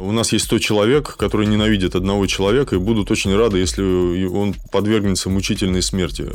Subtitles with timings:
[0.00, 3.82] У нас есть 100 человек, которые ненавидят одного человека и будут очень рады, если
[4.26, 6.26] он подвергнется мучительной смерти.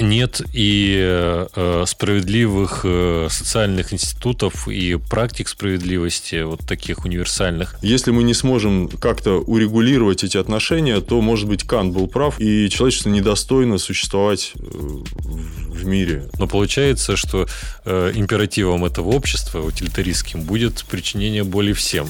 [0.00, 7.76] Нет и э, справедливых э, социальных институтов и практик справедливости, вот таких универсальных.
[7.82, 12.70] Если мы не сможем как-то урегулировать эти отношения, то, может быть, Кант был прав, и
[12.70, 16.28] человечество недостойно существовать э, в мире.
[16.38, 17.46] Но получается, что
[17.86, 22.08] императивом этого общества, утилитаристским, будет причинение боли всем.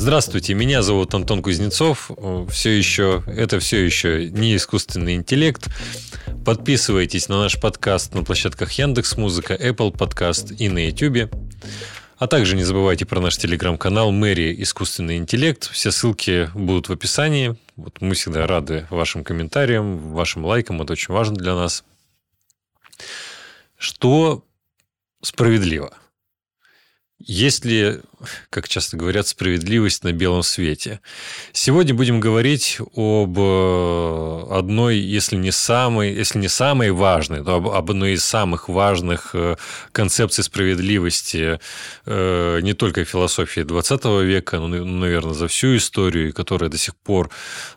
[0.00, 2.12] Здравствуйте, меня зовут Антон Кузнецов.
[2.50, 5.66] Все еще, это все еще не искусственный интеллект.
[6.44, 11.34] Подписывайтесь на наш подкаст на площадках Яндекс Музыка, Apple Podcast и на YouTube.
[12.16, 15.68] А также не забывайте про наш телеграм-канал Мэри Искусственный интеллект.
[15.68, 17.56] Все ссылки будут в описании.
[17.74, 20.80] Вот мы всегда рады вашим комментариям, вашим лайкам.
[20.80, 21.82] Это очень важно для нас.
[23.76, 24.44] Что
[25.22, 25.92] справедливо?
[27.28, 28.00] Есть ли,
[28.48, 31.00] как часто говорят, справедливость на белом свете?
[31.52, 37.68] Сегодня будем говорить об э, одной, если не самой, если не самой важной, то об,
[37.68, 39.56] об одной из самых важных э,
[39.92, 41.60] концепций справедливости
[42.06, 47.28] э, не только философии 20 века, но, наверное, за всю историю, которая до сих пор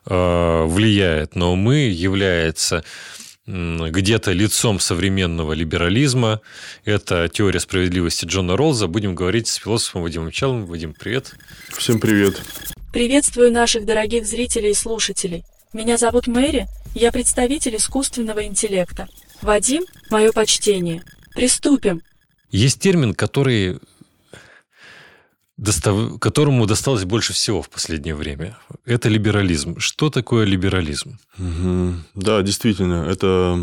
[0.06, 2.86] влияет на умы, является
[3.52, 6.42] где-то лицом современного либерализма.
[6.86, 8.88] Это теория справедливости Джона Ролза.
[8.88, 10.66] Будем говорить с философом Вадимом Чалом.
[10.66, 11.34] Вадим, привет.
[11.70, 12.42] Всем привет.
[12.94, 15.44] Приветствую наших дорогих зрителей и слушателей.
[15.74, 19.08] Меня зовут Мэри, я представитель искусственного интеллекта.
[19.42, 21.04] Вадим, мое почтение.
[21.34, 22.02] Приступим.
[22.52, 23.80] Есть термин, который
[25.62, 26.20] достав...
[26.20, 28.58] которому досталось больше всего в последнее время.
[28.86, 29.80] Это либерализм.
[29.80, 31.20] Что такое либерализм?
[31.38, 31.94] Угу.
[32.16, 33.56] Да, действительно, это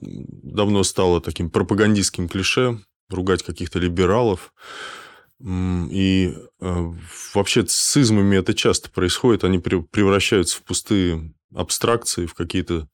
[0.00, 2.78] давно стало таким пропагандистским клише
[3.10, 4.52] ругать каких-то либералов.
[5.40, 6.92] И э,
[7.34, 9.44] вообще с измами это часто происходит.
[9.44, 12.88] Они превращаются в пустые абстракции, в какие-то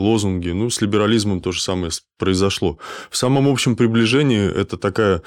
[0.00, 0.50] лозунги.
[0.50, 2.78] Ну, с либерализмом то же самое произошло.
[3.10, 5.22] В самом общем приближении это такая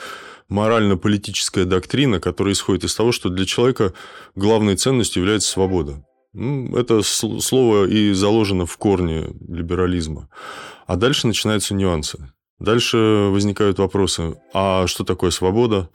[0.50, 3.94] морально-политическая доктрина, которая исходит из того, что для человека
[4.36, 6.06] главной ценностью является свобода.
[6.34, 10.30] Ну, это слово и заложено в корне либерализма.
[10.88, 12.34] А дальше начинаются нюансы.
[12.60, 15.90] Дальше возникают вопросы, а что такое свобода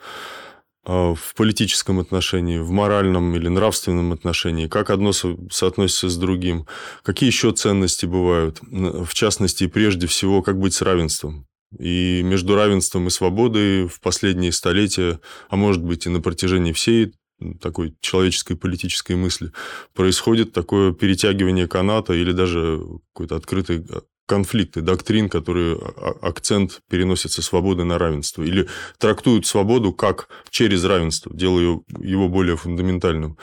[0.88, 6.66] в политическом отношении, в моральном или нравственном отношении, как одно соотносится с другим,
[7.02, 11.46] какие еще ценности бывают, в частности, прежде всего, как быть с равенством.
[11.78, 17.12] И между равенством и свободой в последние столетия, а может быть и на протяжении всей
[17.60, 19.52] такой человеческой политической мысли,
[19.94, 22.80] происходит такое перетягивание каната или даже
[23.12, 23.84] какой-то открытый
[24.28, 25.76] конфликты доктрин, которые
[26.22, 28.44] акцент переносят со свободы на равенство.
[28.44, 28.68] Или
[28.98, 33.36] трактуют свободу как через равенство, делая его более фундаментальным.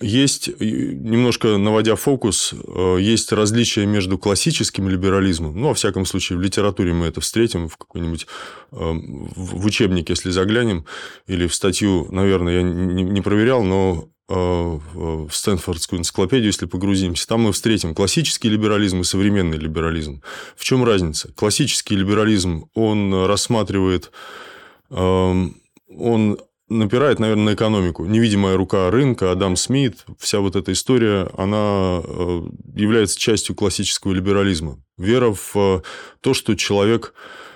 [0.00, 2.54] Есть, немножко наводя фокус,
[2.98, 7.78] есть различия между классическим либерализмом, ну, во всяком случае, в литературе мы это встретим, в
[7.78, 8.26] какой-нибудь
[8.70, 10.84] в учебник, если заглянем,
[11.26, 17.52] или в статью, наверное, я не проверял, но в Стэнфордскую энциклопедию, если погрузимся, там мы
[17.52, 20.22] встретим классический либерализм и современный либерализм.
[20.56, 21.32] В чем разница?
[21.34, 24.12] Классический либерализм, он рассматривает
[25.98, 26.38] он
[26.70, 28.06] напирает, наверное, на экономику.
[28.06, 32.42] Невидимая рука рынка, Адам Смит, вся вот эта история, она э,
[32.74, 34.78] является частью классического либерализма.
[34.96, 35.82] Вера в э,
[36.20, 37.49] то, что человек, э,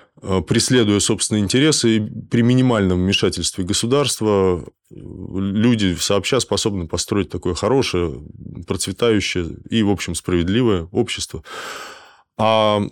[0.46, 8.22] преследуя собственные интересы, при минимальном вмешательстве государства, люди сообща способны построить такое хорошее,
[8.66, 11.42] процветающее и, в общем, справедливое общество.
[12.38, 12.82] А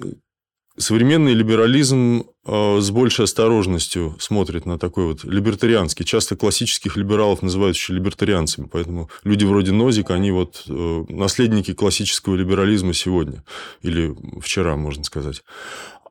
[0.78, 6.03] Современный либерализм э, с большей осторожностью смотрит на такой вот либертарианский.
[6.06, 12.37] Часто классических либералов называют еще либертарианцами, поэтому люди вроде Нозика, они вот э, наследники классического
[12.37, 13.45] либерализма сегодня
[13.83, 15.42] или вчера, можно сказать.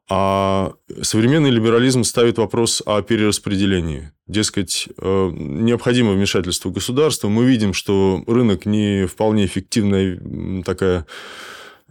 [0.09, 4.12] А современный либерализм ставит вопрос о перераспределении.
[4.27, 7.30] Дескать, э, необходимо вмешательство государства.
[7.30, 11.06] Мы видим, что рынок не вполне эффективная такая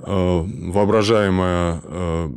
[0.03, 2.31] Э, воображаемая э,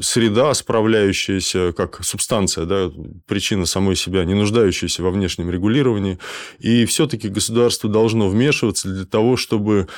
[0.00, 2.92] среда, справляющаяся как субстанция, да,
[3.26, 6.18] причина самой себя, не нуждающаяся во внешнем регулировании.
[6.60, 9.88] И все-таки государство должно вмешиваться для того, чтобы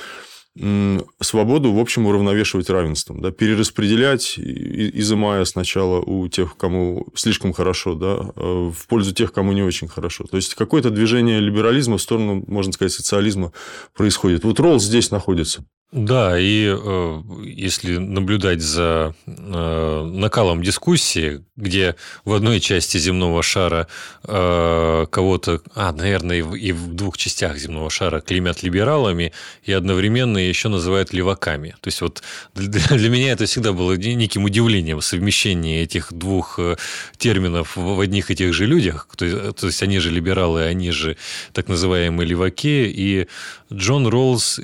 [1.21, 8.33] свободу, в общем, уравновешивать равенством, да, перераспределять, изымая сначала у тех, кому слишком хорошо, да,
[8.37, 10.25] э, в пользу тех, кому не очень хорошо.
[10.25, 13.53] То есть, какое-то движение либерализма в сторону, можно сказать, социализма
[13.95, 14.45] происходит.
[14.45, 15.65] Вот Роллс здесь находится.
[15.93, 21.95] Да, и э, если наблюдать за э, накалом дискуссии, где
[22.25, 23.87] в одной части земного шара
[24.25, 29.33] э, кого-то, а, наверное, и в, и в двух частях земного шара клеймят либералами,
[29.63, 31.75] и одновременно еще называют леваками.
[31.81, 32.23] То есть вот
[32.55, 36.77] для, меня это всегда было неким удивлением совмещение этих двух э,
[37.17, 39.09] терминов в одних и тех же людях.
[39.17, 41.17] То есть, то есть они же либералы, они же
[41.53, 43.27] так называемые леваки, и
[43.73, 44.59] Джон Роллс,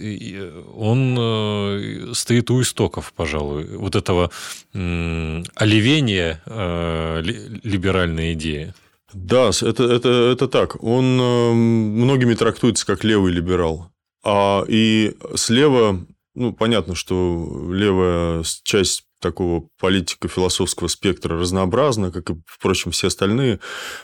[0.77, 4.31] он э, стоит у истоков, пожалуй, вот этого
[4.73, 8.75] оливения э, либеральной идеи.
[9.13, 10.83] Да, это, это, это так.
[10.83, 13.92] Он э, многими трактуется как левый либерал.
[14.25, 22.91] А и слева, ну, понятно, что левая часть такого политико-философского спектра разнообразно, как и, впрочем,
[22.91, 23.61] все остальные.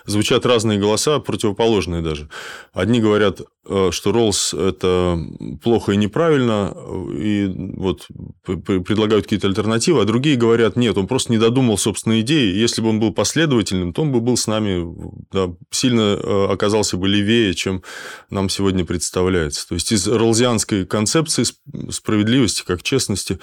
[0.07, 2.31] Звучат разные голоса, противоположные даже.
[2.73, 5.19] Одни говорят, э, что Роллс– это
[5.63, 6.75] плохо и неправильно,
[7.13, 8.07] и вот
[8.45, 12.89] предлагают какие-то альтернативы, а другие говорят, нет, он просто не додумал собственной идеи, если бы
[12.89, 14.87] он был последовательным, то он бы был с нами,
[15.33, 17.83] да, сильно э, оказался бы левее, чем
[18.31, 19.69] нам сегодня представляется.
[19.69, 21.45] То есть, из роллзианской концепции
[21.91, 23.39] справедливости, как честности,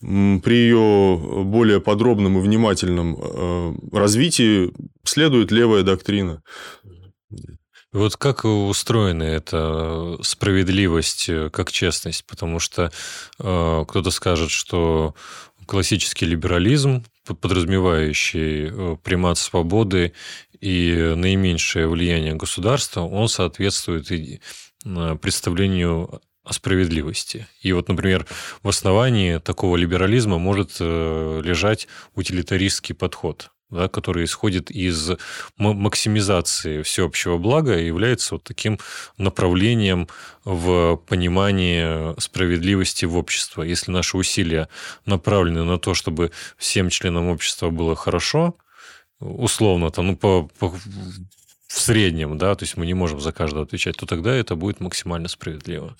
[0.00, 4.72] при ее более подробном и внимательном э, развитии
[5.04, 6.42] следует левая доктрина.
[7.92, 12.24] Вот как устроена эта справедливость э, как честность?
[12.24, 12.92] Потому что
[13.40, 15.16] э, кто-то скажет, что
[15.66, 20.12] классический либерализм, подразумевающий э, примат свободы
[20.60, 24.08] и наименьшее влияние государства, он соответствует
[25.20, 26.20] представлению
[26.50, 27.46] о справедливости.
[27.62, 28.26] И вот, например,
[28.64, 31.86] в основании такого либерализма может э, лежать
[32.16, 35.12] утилитаристский подход, да, который исходит из
[35.58, 38.80] максимизации всеобщего блага и является вот таким
[39.16, 40.08] направлением
[40.44, 43.68] в понимании справедливости в обществе.
[43.68, 44.68] Если наши усилия
[45.06, 48.56] направлены на то, чтобы всем членам общества было хорошо,
[49.20, 50.74] условно, там, ну, по, по
[51.70, 54.80] в среднем, да, то есть мы не можем за каждого отвечать, то тогда это будет
[54.80, 55.96] максимально справедливо.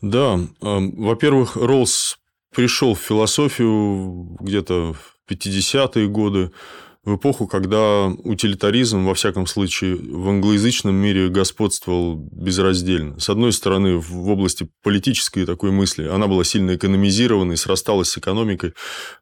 [0.00, 2.18] Да, во-первых, Роллс
[2.54, 6.52] пришел в философию где-то в 50-е годы,
[7.02, 13.18] в эпоху, когда утилитаризм, во всяком случае, в англоязычном мире господствовал безраздельно.
[13.18, 18.18] С одной стороны, в области политической такой мысли она была сильно экономизирована и срасталась с
[18.18, 18.74] экономикой.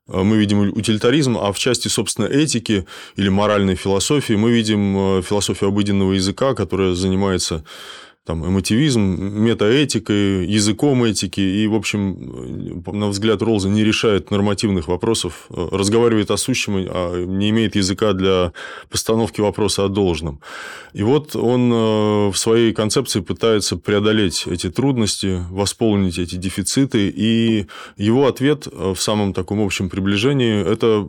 [0.08, 2.84] А мы видим утилитаризм, а в части, собственно, этики
[3.14, 7.64] или моральной философии мы видим э, философию обыденного языка, которая занимается
[8.28, 15.46] там, эмотивизм, метаэтикой, языком этики, и, в общем, на взгляд Ролза не решает нормативных вопросов,
[15.48, 18.52] разговаривает о сущем, а не имеет языка для
[18.90, 20.40] постановки вопроса о должном.
[20.92, 27.66] И вот он э, в своей концепции пытается преодолеть эти трудности, восполнить эти дефициты, и
[27.96, 31.08] его ответ в самом таком общем приближении– это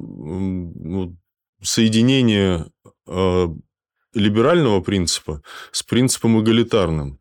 [1.62, 2.68] соединение
[3.07, 3.48] э,
[4.14, 5.42] либерального принципа
[5.72, 7.20] с принципом эгалитарным.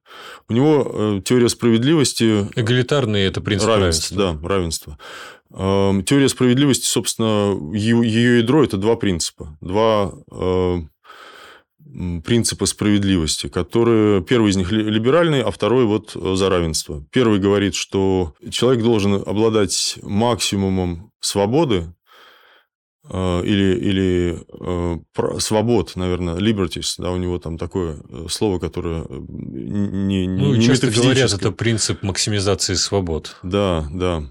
[0.48, 2.48] У него э, теория справедливости...
[2.56, 4.16] Эгалитарный– это принцип равенства.
[4.16, 4.40] равенства.
[4.42, 4.98] Да, равенства.
[5.54, 9.56] Эм, теория справедливости, собственно, ее ядро– это два принципа.
[9.60, 10.78] Два э,
[12.24, 14.22] принципа справедливости, которые...
[14.22, 17.04] Первый из них либеральный, а второй вот за равенство.
[17.12, 21.97] Первый говорит, что человек должен обладать максимумом свободы, Э,
[23.10, 30.26] или, или э, свобод, наверное, liberties, да, у него там такое э, слово, которое не,
[30.26, 33.36] не, ну, не часто говорят, это принцип максимизации свобод.
[33.42, 34.24] Да, да.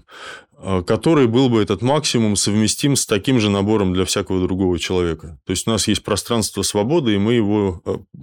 [0.86, 5.38] Который был бы этот максимум совместим с таким же набором для всякого другого человека.
[5.44, 7.80] То есть у нас есть пространство свободы, и мы его,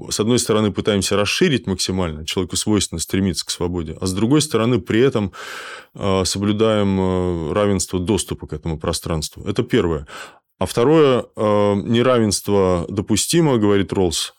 [0.09, 4.81] с одной стороны, пытаемся расширить максимально, человеку свойственно стремиться к свободе, а с другой стороны,
[4.81, 5.31] при этом
[6.25, 9.45] соблюдаем равенство доступа к этому пространству.
[9.45, 10.05] Это первое.
[10.57, 14.33] А второе, э, неравенство допустимо, говорит Роллс,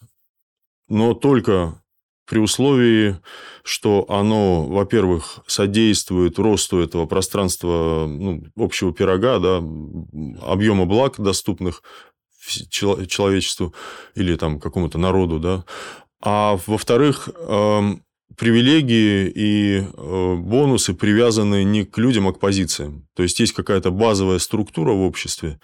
[0.89, 1.81] но только
[2.27, 3.19] при условии,
[3.63, 9.57] что оно, во-первых, содействует росту этого пространства ну, общего пирога, да,
[10.41, 11.83] объема благ, доступных
[12.69, 13.73] человечеству
[14.15, 15.65] или там какому-то народу, да,
[16.21, 18.03] а во-вторых, эм,
[18.37, 23.07] привилегии и э, бонусы привязаны не к людям, а к позициям.
[23.15, 25.59] То есть есть какая-то базовая структура в обществе,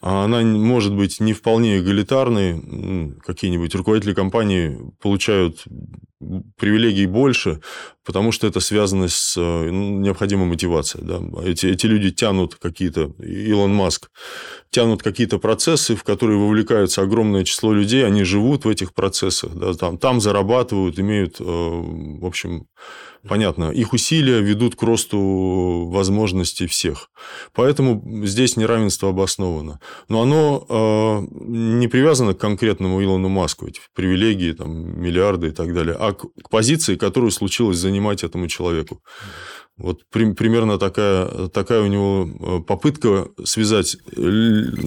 [0.00, 3.16] а она может быть не вполне эгалитарной.
[3.24, 5.64] Какие-нибудь руководители компании получают
[6.56, 7.60] привилегий больше,
[8.04, 11.04] потому что это связано с э, ну, необходимой мотивацией.
[11.04, 11.20] Да?
[11.44, 14.10] Эти, эти люди тянут какие-то, Илон Маск,
[14.70, 19.74] тянут какие-то процессы, в которые вовлекаются огромное число людей, они живут в этих процессах, да?
[19.74, 22.66] там, там зарабатывают, имеют, э, в общем,
[23.28, 27.10] понятно, их усилия ведут к росту возможностей всех.
[27.54, 29.80] Поэтому здесь неравенство обосновано.
[30.08, 35.74] Но оно э, не привязано к конкретному Илону Маску, эти привилегии, там, миллиарды и так
[35.74, 39.00] далее, а к, к позиции, которую случилось занимать этому человеку.
[39.76, 43.96] Вот при, примерно такая, такая у него э, попытка связать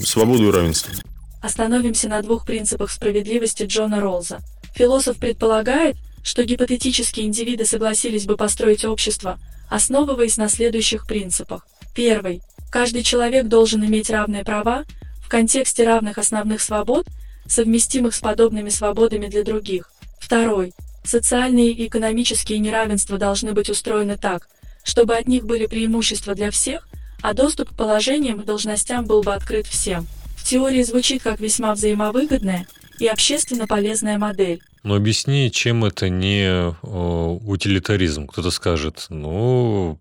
[0.03, 0.93] свободу и равенство.
[1.41, 4.39] Остановимся на двух принципах справедливости Джона Ролза.
[4.75, 11.65] Философ предполагает, что гипотетические индивиды согласились бы построить общество, основываясь на следующих принципах.
[11.95, 12.41] Первый.
[12.71, 14.83] Каждый человек должен иметь равные права
[15.23, 17.07] в контексте равных основных свобод,
[17.47, 19.91] совместимых с подобными свободами для других.
[20.19, 20.73] Второй.
[21.03, 24.47] Социальные и экономические неравенства должны быть устроены так,
[24.83, 26.87] чтобы от них были преимущества для всех,
[27.21, 30.07] а доступ к положениям и должностям был бы открыт всем.
[30.37, 32.67] В теории звучит как весьма взаимовыгодная
[32.99, 34.61] и общественно полезная модель.
[34.83, 38.27] Но объясни, чем это не утилитаризм.
[38.27, 39.99] Кто-то скажет, ну,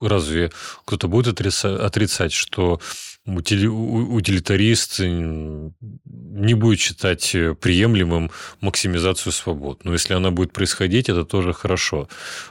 [0.00, 0.50] разве
[0.84, 2.80] кто-то будет отрицать, что
[3.26, 9.84] утилитарист не будет считать приемлемым максимизацию свобод.
[9.84, 12.08] Но если она будет происходить, это тоже хорошо.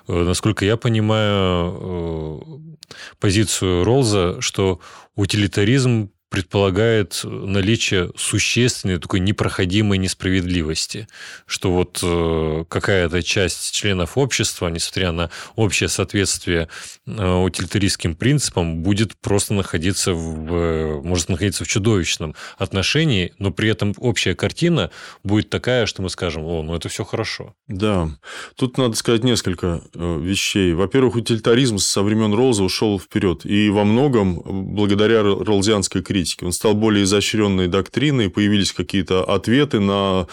[0.07, 2.71] Э, насколько я понимаю
[3.19, 4.79] позицию Ролза, что
[5.15, 11.07] утилитаризм предполагает наличие существенной такой непроходимой несправедливости,
[11.47, 16.69] что вот э, какая-то часть членов общества, несмотря на общее соответствие
[17.07, 23.95] э, утилитаристским принципам, будет просто находиться в, может находиться в чудовищном отношении, но при этом
[23.97, 24.91] общая картина
[25.23, 27.55] будет такая, что мы скажем, о, ну это все хорошо.
[27.67, 28.09] Да,
[28.55, 30.73] тут надо сказать несколько э, вещей.
[30.73, 34.41] Во-первых, утилитаризм со времен Ролза ушел вперед, и во многом
[34.75, 36.43] благодаря ролзианской критике политики.
[36.43, 40.27] Он стал более изощренной доктриной, появились какие-то ответы на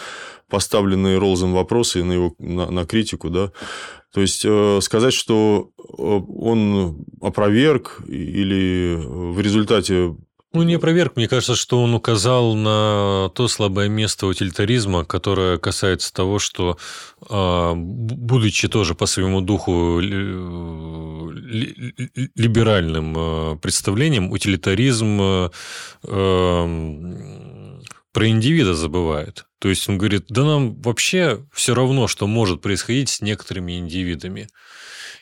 [0.49, 3.51] поставленные Ролзом вопросы на, его, на, на критику, да.
[4.13, 10.15] То есть э, сказать, что э, он опроверг или в результате
[10.53, 11.15] ну, не опроверг.
[11.15, 16.77] Мне кажется, что он указал на то слабое место утилитаризма, которое касается того, что,
[17.29, 19.99] а, будучи тоже по своему духу
[22.35, 25.49] либеральным э, представлением, утилитаризм э,
[26.03, 29.45] эм, про индивида забывает.
[29.59, 34.47] То есть он говорит, да нам вообще все равно, что может происходить с некоторыми индивидами.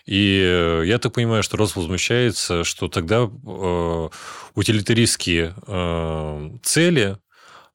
[0.06, 4.10] И э, я так понимаю, что Рос возмущается, что тогда э,
[4.54, 7.18] утилитаристские э, цели,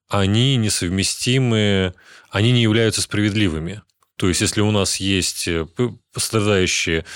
[0.08, 1.94] они несовместимы,
[2.30, 3.82] они не являются справедливыми.
[4.20, 5.66] То есть, если у нас есть э,
[6.14, 7.06] страдающие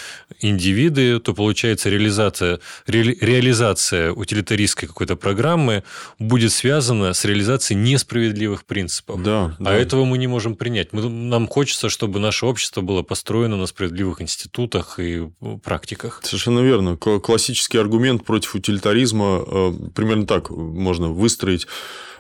[0.41, 5.85] индивиды, то получается реализация, ре, реализация утилитаристской какой-то программы
[6.19, 9.23] будет связана с реализацией несправедливых принципов.
[9.23, 10.95] Да, а этого мы не можем принять.
[10.95, 16.21] Мы, нам хочется, чтобы наше общество было построено на справедливых институтах и э, практиках.
[16.23, 16.97] Совершенно верно.
[16.97, 21.67] Классический аргумент против утилитаризма э, примерно так можно выстроить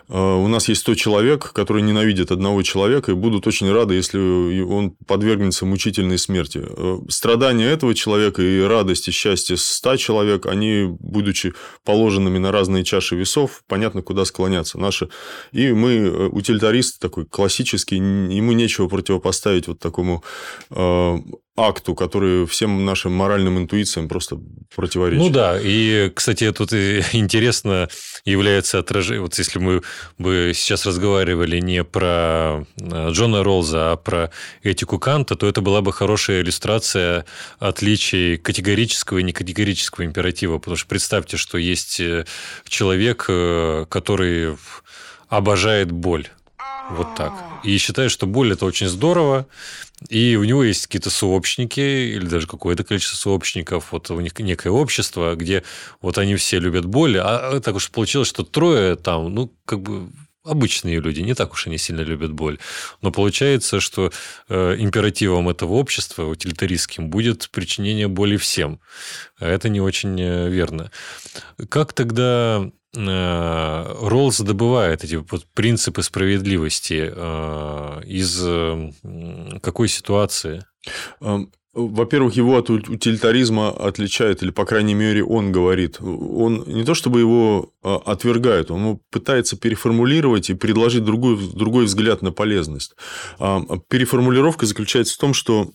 [0.08, 4.90] у нас есть 100 человек, которые ненавидят одного человека и будут очень рады, если он
[5.06, 6.62] подвергнется мучительной смерти.
[6.64, 12.84] Э, страдания этого человека и радость и счастье 100 человек, они, будучи положенными на разные
[12.84, 14.78] чаши весов, понятно, куда склоняться.
[14.78, 15.08] Наши...
[15.52, 20.22] И мы, э, утилитарист такой классический, ему нечего противопоставить вот такому
[21.56, 24.40] акту, который всем нашим моральным интуициям просто
[24.74, 25.22] противоречит.
[25.22, 27.88] Ну да, и, кстати, тут интересно
[28.24, 29.82] является отражение, вот если мы
[30.18, 34.30] бы сейчас разговаривали не про э, Джона Ролза, а про
[34.62, 37.24] этику Канта, то это была бы хорошая иллюстрация
[37.60, 42.24] отличий категорического и некатегорического императива, потому что представьте, что есть э,
[42.66, 44.56] человек, э, который
[45.28, 46.28] обожает боль.
[46.90, 47.32] Вот так.
[47.62, 49.46] И считает, что боль это очень здорово,
[50.08, 54.70] и у него есть какие-то сообщники, или даже какое-то количество сообщников, вот у них некое
[54.70, 55.64] общество, где
[56.02, 60.10] вот они все любят боль, а так уж получилось, что трое там, ну, как бы
[60.44, 62.58] обычные люди, не так уж они сильно любят боль.
[63.00, 64.12] Но получается, что
[64.48, 68.78] э, императивом этого общества, утилитаристским, будет причинение боли всем.
[69.38, 70.90] А это не очень э, верно.
[71.70, 78.40] Как тогда Роллс добывает эти вот принципы справедливости э, из
[79.60, 80.64] какой ситуации?
[81.20, 86.00] Эм, во-первых, его от утилитаризма отличает, или, по крайней мере, он говорит.
[86.00, 92.30] Он не то чтобы его отвергает, он пытается переформулировать и предложить другой, другой взгляд на
[92.30, 92.94] полезность.
[93.40, 95.72] А, переформулировка заключается в том, что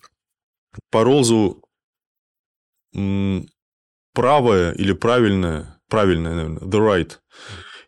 [0.90, 1.62] по Ролзу
[4.14, 7.12] правое или правильное, правильное, наверное, the right,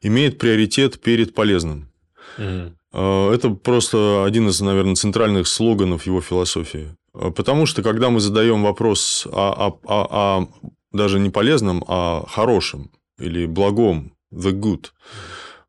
[0.02, 1.90] имеет приоритет перед полезным.
[2.38, 2.74] Mm.
[2.94, 6.96] Это просто один из, наверное, центральных слоганов его философии.
[7.14, 10.48] А, потому что, когда мы задаем вопрос о, о, о, о
[10.92, 14.88] даже не полезном, а хорошем или благом, the good,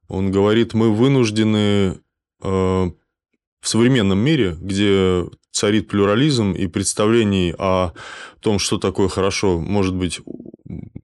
[0.09, 2.01] он говорит, мы вынуждены
[2.43, 2.91] э,
[3.62, 7.92] в современном мире, где царит плюрализм и представлений о
[8.40, 10.21] том, что такое хорошо, может быть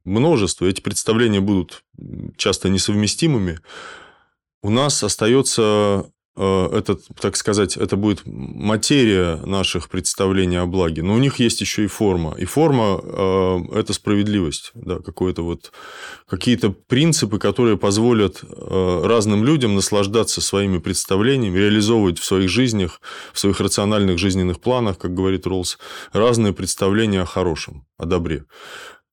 [0.05, 1.85] множество, эти представления будут
[2.37, 3.61] часто несовместимыми,
[4.63, 6.11] у нас остается
[6.41, 11.61] Э, этот, так сказать, это будет материя наших представлений о благе, но у них есть
[11.61, 12.37] еще и форма.
[12.39, 15.73] И форма э,– это справедливость, да, какое-то вот,
[16.29, 23.01] какие-то принципы, которые позволят э, разным людям наслаждаться своими представлениями, реализовывать в своих жизнях,
[23.33, 25.77] в своих рациональных жизненных планах, как говорит Ролз,
[26.13, 28.45] разные представления о хорошем, о добре.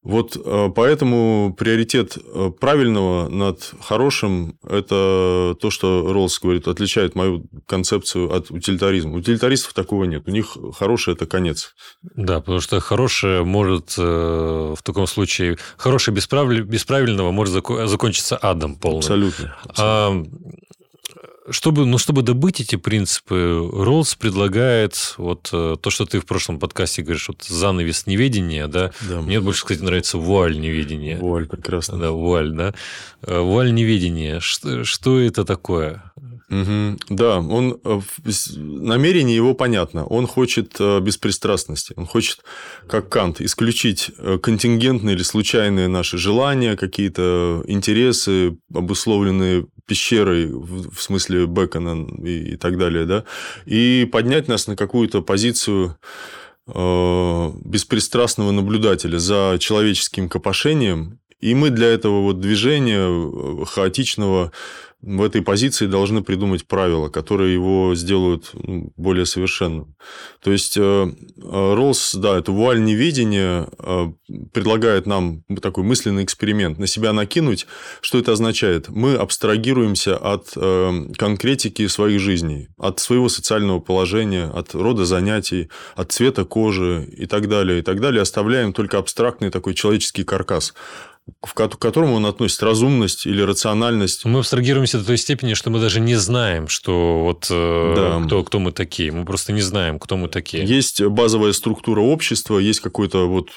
[0.05, 7.47] Вот э, поэтому приоритет э, правильного над хорошим– это то, что Ролз говорит, отличает мою
[7.65, 9.15] концепцию от утилитаризма.
[9.15, 10.21] Утилитаристов такого нет.
[10.27, 11.73] У них хорошее– это конец.
[12.03, 15.57] Да, потому что хорошее может э, в таком случае…
[15.75, 18.99] Хорошее без, без правильного может закончиться адом полным.
[18.99, 19.55] Абсолютно.
[19.63, 20.29] абсолютно.
[21.49, 26.59] Чтобы, ну, чтобы добыть эти принципы, Роллс предлагает вот э, то, что ты в прошлом
[26.59, 28.91] подкасте говоришь, вот занавес неведения, да?
[29.01, 29.21] да.
[29.21, 31.17] Мне больше, кстати, нравится вуаль неведения.
[31.19, 31.99] Вуаль, прекрасно.
[31.99, 32.73] Да, вуаль, да.
[33.21, 34.39] Э, вуаль неведения.
[34.39, 36.11] Что, что это такое?
[36.49, 36.97] Угу.
[37.09, 38.01] Да, он э,
[38.55, 40.05] намерение его понятно.
[40.05, 41.93] Он хочет беспристрастности.
[41.95, 42.43] Он хочет,
[42.87, 44.11] как Кант, исключить
[44.41, 53.05] контингентные или случайные наши желания, какие-то интересы, обусловленные пещерой, в смысле Бекона и, так далее,
[53.05, 53.23] да,
[53.65, 55.97] и поднять нас на какую-то позицию
[56.67, 61.19] э, беспристрастного наблюдателя за человеческим копошением.
[61.45, 64.51] И мы для этого вот движения э, хаотичного
[64.99, 69.95] в этой позиции должны придумать правила, которые его сделают ну, более совершенным.
[70.41, 73.67] То есть, э, э, Роллс, да, это вуаль неведения
[74.53, 77.67] предлагает нам такой мысленный эксперимент, на себя накинуть.
[78.01, 78.89] Что это означает?
[78.89, 80.49] Мы абстрагируемся от
[81.17, 87.47] конкретики своих жизней, от своего социального положения, от рода занятий, от цвета кожи и так
[87.47, 88.23] далее, и так далее.
[88.23, 90.73] Оставляем только абстрактный такой человеческий каркас
[91.41, 94.25] к которому он относит разумность или рациональность.
[94.25, 98.21] Мы абстрагируемся до той степени, что мы даже не знаем, что вот э, да.
[98.25, 99.11] кто, кто мы такие.
[99.11, 100.63] Мы просто не знаем, кто мы такие.
[100.63, 103.51] Есть базовая структура общества, есть какой-то вот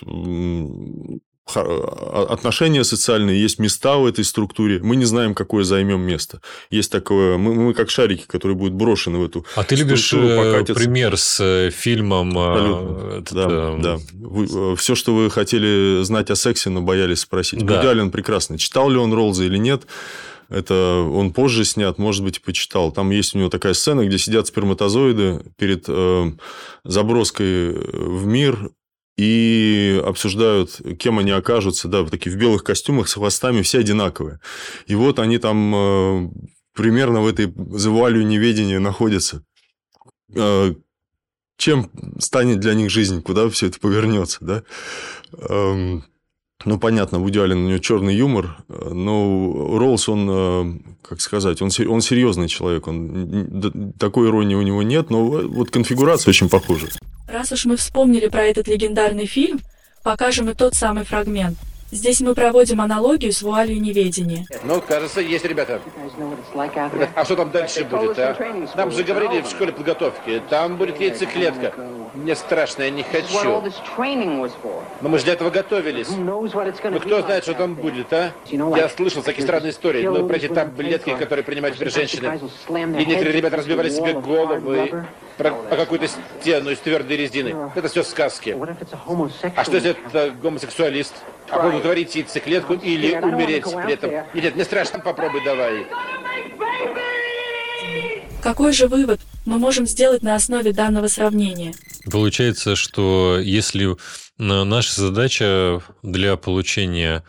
[1.56, 4.80] отношения социальные, есть места в этой структуре.
[4.82, 6.40] Мы не знаем, какое займем место.
[6.70, 9.46] Есть такое, мы, мы как шарики, которые будут брошены в эту.
[9.56, 10.74] А ты любишь э, покатятся.
[10.74, 12.36] пример с э, фильмом?
[12.38, 13.18] Э.
[13.20, 13.78] Этот, да, э...
[13.80, 13.98] да.
[14.12, 17.64] Вы, все, что вы хотели знать о сексе, но боялись спросить.
[17.64, 17.82] Да.
[17.82, 18.58] Вуди прекрасный.
[18.58, 19.86] Читал ли он Роллза или нет?
[20.48, 22.90] Это он позже снят, может быть, почитал.
[22.90, 26.32] Там есть у него такая сцена, где сидят сперматозоиды перед э,
[26.84, 28.70] заброской в мир
[29.18, 34.38] и обсуждают, кем они окажутся, да, такие в белых костюмах с хвостами, все одинаковые.
[34.86, 36.30] И вот они там э,
[36.72, 39.44] примерно в этой завуалью неведения находятся.
[40.36, 40.72] Э,
[41.56, 44.62] чем станет для них жизнь, куда все это повернется, да?
[46.64, 51.70] Ну, понятно, Вуди Аллен, у него черный юмор, но Роллс, он, э, как сказать, он,
[51.88, 56.88] он серьезный человек, он, такой иронии у него нет, но вот конфигурация очень похожа.
[57.28, 59.60] Раз уж мы вспомнили про этот легендарный фильм,
[60.02, 61.56] покажем и тот самый фрагмент.
[61.90, 64.46] Здесь мы проводим аналогию с вуалью неведения.
[64.64, 65.80] Ну, кажется, есть, ребята.
[67.14, 68.36] А что там дальше будет, а?
[68.74, 70.42] Нам же говорили в школе подготовки.
[70.50, 71.72] Там будет яйцеклетка.
[72.14, 73.62] Мне страшно, я не хочу.
[75.00, 76.08] Но мы же для этого готовились.
[76.10, 76.46] Ну,
[77.00, 78.32] кто знает, что там будет, а?
[78.50, 80.06] Я слышал всякие странные истории.
[80.06, 82.38] Ну, про эти таблетки, которые принимают теперь женщины.
[82.68, 85.06] И некоторые ребята разбивали себе головы
[85.38, 86.08] про, по какую-то
[86.40, 87.70] стену из твердой резины.
[87.74, 88.56] Это все сказки.
[89.56, 91.14] А что если это гомосексуалист?
[91.50, 94.10] Оплодотворить яйцеклетку или умереть при этом?
[94.10, 95.86] Нет, нет, не страшно, попробуй давай.
[98.42, 101.74] Какой же вывод мы можем сделать на основе данного сравнения?
[102.10, 103.96] Получается, что если
[104.38, 107.24] наша задача для получения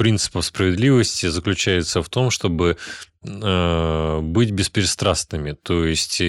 [0.00, 2.78] принципов справедливости заключается в том, чтобы
[3.22, 6.22] э, быть беспристрастными, то есть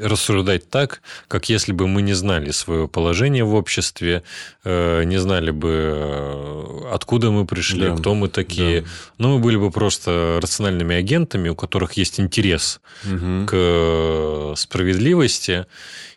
[0.00, 4.22] рассуждать так, как если бы мы не знали свое положение в обществе,
[4.64, 7.96] не знали бы, откуда мы пришли, да.
[7.96, 8.82] кто мы такие.
[8.82, 8.88] Да.
[9.18, 13.46] Но мы были бы просто рациональными агентами, у которых есть интерес угу.
[13.46, 15.66] к справедливости.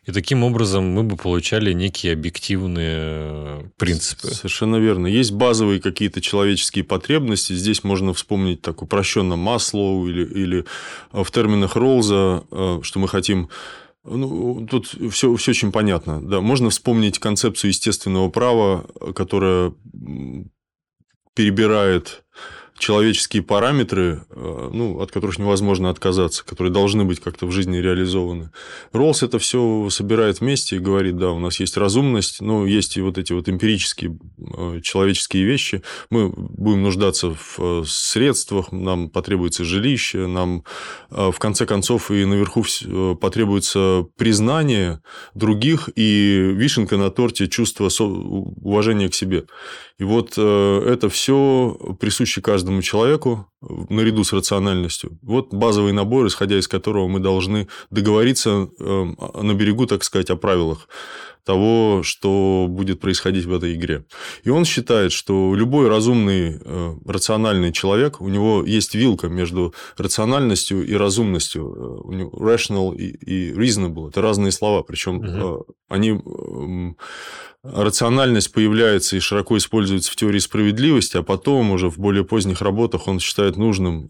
[0.08, 4.30] И таким образом мы бы получали некие объективные принципы.
[4.30, 5.06] Совершенно верно.
[5.06, 7.54] Есть базовые какие-то человеческие потребности.
[7.54, 10.66] Здесь можно вспомнить так упрощенно Маслоу или, или
[11.12, 13.50] в терминах Ролза, э, что мы хотим
[14.04, 16.20] ну, тут все, все очень понятно.
[16.20, 19.74] Да, можно вспомнить концепцию естественного права, которая
[21.36, 22.24] перебирает
[22.82, 28.50] человеческие параметры, э, ну, от которых невозможно отказаться, которые должны быть как-то в жизни реализованы.
[28.92, 33.02] Роллс это все собирает вместе и говорит, да, у нас есть разумность, но есть и
[33.02, 35.84] вот эти вот эмпирические э, человеческие вещи.
[36.10, 40.64] Мы будем нуждаться в э, средствах, нам потребуется жилище, нам
[41.12, 42.66] в конце концов и наверху
[43.20, 45.02] потребуется признание
[45.36, 49.46] других и вишенка на торте чувство уважения к себе.
[50.02, 55.20] И вот это все присуще каждому человеку наряду с рациональностью.
[55.22, 60.38] Вот базовый набор, исходя из которого мы должны договориться эм, на берегу, так сказать, о
[60.38, 60.88] правилах
[61.44, 64.06] того, что будет происходить в этой игре.
[64.44, 70.86] И он считает, что любой разумный, э, рациональный человек, у него есть вилка между рациональностью
[70.86, 71.62] и разумностью.
[71.62, 75.66] Э, у него rational и reasonable– это разные слова, причем угу.
[75.90, 76.98] они эм,
[77.64, 83.08] рациональность появляется и широко используется в теории справедливости, а потом уже в более поздних работах
[83.08, 84.10] он считает нужным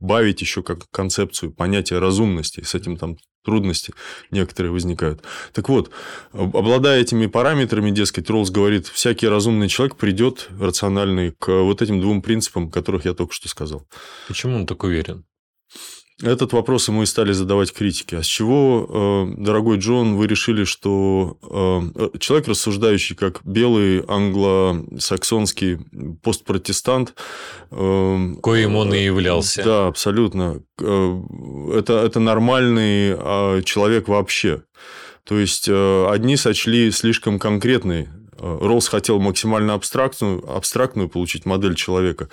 [0.00, 2.62] добавить еще как концепцию понятия разумности.
[2.62, 3.92] С этим там трудности
[4.30, 5.22] некоторые возникают.
[5.52, 5.90] Так вот,
[6.32, 12.22] обладая этими параметрами, дескать, Роллс говорит, всякий разумный человек придет рациональный к вот этим двум
[12.22, 13.86] принципам, которых я только что сказал.
[14.28, 15.24] Почему он так уверен?
[16.22, 18.14] Этот вопрос ему и стали задавать критики.
[18.14, 25.78] А с чего, э, дорогой Джон, вы решили, что э, человек, рассуждающий как белый англосаксонский
[26.22, 27.14] постпротестант...
[27.72, 29.64] Э, Коим он и являлся.
[29.64, 30.62] Да, абсолютно.
[30.78, 34.62] Это, это нормальный а, человек вообще.
[35.24, 38.08] То есть, одни сочли слишком конкретный
[38.44, 42.28] Роллс хотел максимально абстрактную, абстрактную получить модель человека.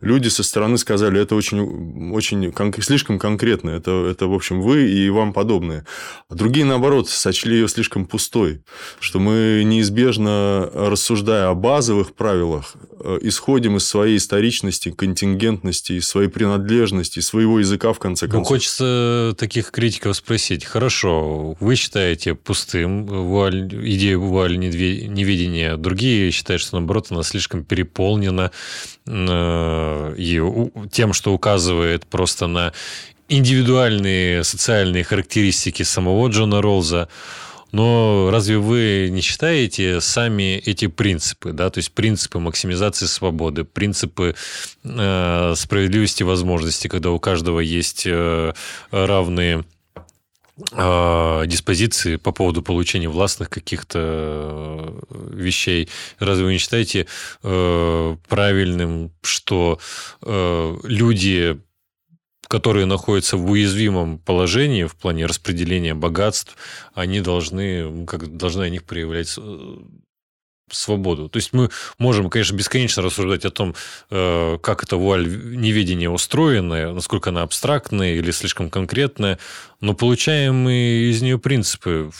[0.00, 4.88] Люди со стороны сказали, это очень, очень кон- слишком конкретно, это, это, в общем, вы
[4.88, 5.84] и вам подобные.
[6.28, 8.62] А другие, наоборот, сочли ее слишком пустой,
[9.00, 16.28] что мы неизбежно, рассуждая о базовых правилах, э, исходим из своей историчности, контингентности, из своей
[16.28, 18.50] принадлежности, из своего языка, в конце ну, концов.
[18.50, 20.64] Ну, хочется таких критиков спросить.
[20.64, 25.76] Хорошо, вы считаете пустым вуаль, идею вуаль неведения мнения.
[25.76, 28.50] Другие считают, что, наоборот, она слишком переполнена
[29.06, 30.42] э, и
[30.90, 32.72] тем, что указывает просто на
[33.28, 37.08] индивидуальные социальные характеристики самого Джона Ролза.
[37.72, 44.34] Но разве вы не считаете сами эти принципы, да, то есть принципы максимизации свободы, принципы
[44.84, 48.52] э, справедливости возможностей, когда у каждого есть э,
[48.92, 49.64] равные
[50.58, 55.88] диспозиции по поводу получения властных каких-то э, вещей.
[56.18, 57.06] Разве вы не считаете
[57.42, 59.78] э, правильным, что
[60.22, 61.60] э, люди
[62.48, 66.56] которые находятся в уязвимом положении в плане распределения богатств,
[66.94, 69.36] они должны, как должны о них проявлять
[70.70, 71.28] свободу.
[71.28, 73.74] То есть мы можем, конечно, бесконечно рассуждать о том,
[74.10, 75.26] э, как эта вуаль
[75.56, 79.38] неведения устроена, насколько она абстрактная или слишком конкретная,
[79.80, 82.10] но получаем мы из нее принципы.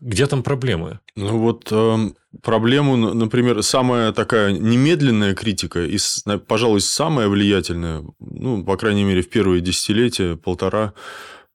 [0.00, 1.00] Где там проблемы?
[1.16, 2.10] Ну вот э,
[2.42, 5.98] проблему, например, самая такая немедленная критика и,
[6.46, 10.92] пожалуй, самая влиятельная, ну, по крайней мере, в первые десятилетия, полтора,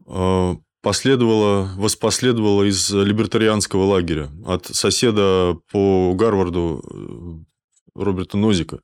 [0.07, 8.81] э, последовало, воспоследовало из либертарианского лагеря от соседа по Гарварду э, Роберта Нозика.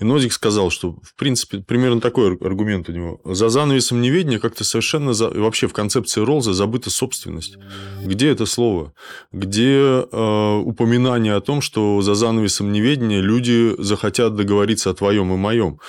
[0.00, 3.20] И Нозик сказал, что, в принципе, примерно такой аргумент у него.
[3.26, 5.12] За занавесом неведения как-то совершенно...
[5.12, 5.28] За...
[5.28, 7.58] Вообще в концепции Ролза забыта собственность.
[8.02, 8.94] Где это слово?
[9.30, 15.36] Где э, упоминание о том, что за занавесом неведения люди захотят договориться о твоем и
[15.36, 15.80] моем?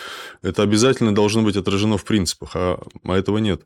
[0.42, 3.62] Это обязательно должно быть отражено в принципах, а, а этого нет.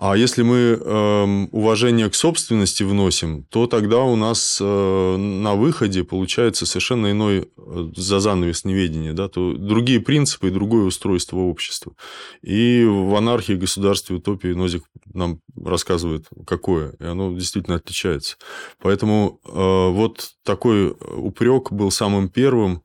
[0.00, 6.04] А если мы э, уважение к собственности вносим, то тогда у нас э, на выходе
[6.04, 11.92] получается совершенно иной э, за занавес неведения, да, то другие принципы и другое устройство общества.
[12.40, 18.38] И в анархии, государстве, утопии Нозик нам рассказывает, какое, и оно действительно отличается.
[18.80, 22.82] Поэтому э, вот такой упрек был самым первым.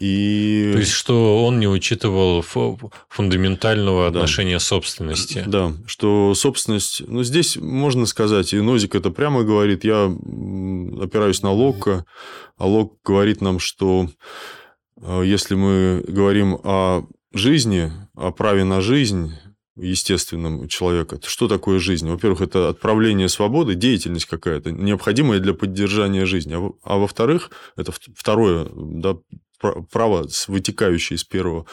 [0.00, 0.70] И...
[0.72, 2.42] То есть, что он не учитывал
[3.10, 4.20] фундаментального да.
[4.20, 5.44] отношения собственности.
[5.46, 7.02] Да, что собственность...
[7.06, 12.06] Ну, здесь можно сказать, и Нозик это прямо говорит, я опираюсь на Локка,
[12.56, 14.08] а Лок говорит нам, что
[15.02, 19.34] э, если мы говорим о жизни, о праве на жизнь,
[19.76, 21.18] естественном человека.
[21.24, 22.08] Что такое жизнь?
[22.08, 26.54] Во-первых, это отправление свободы, деятельность какая-то, необходимая для поддержания жизни.
[26.54, 29.16] А, а во-вторых, это второе да,
[29.60, 31.66] право, вытекающее из первого.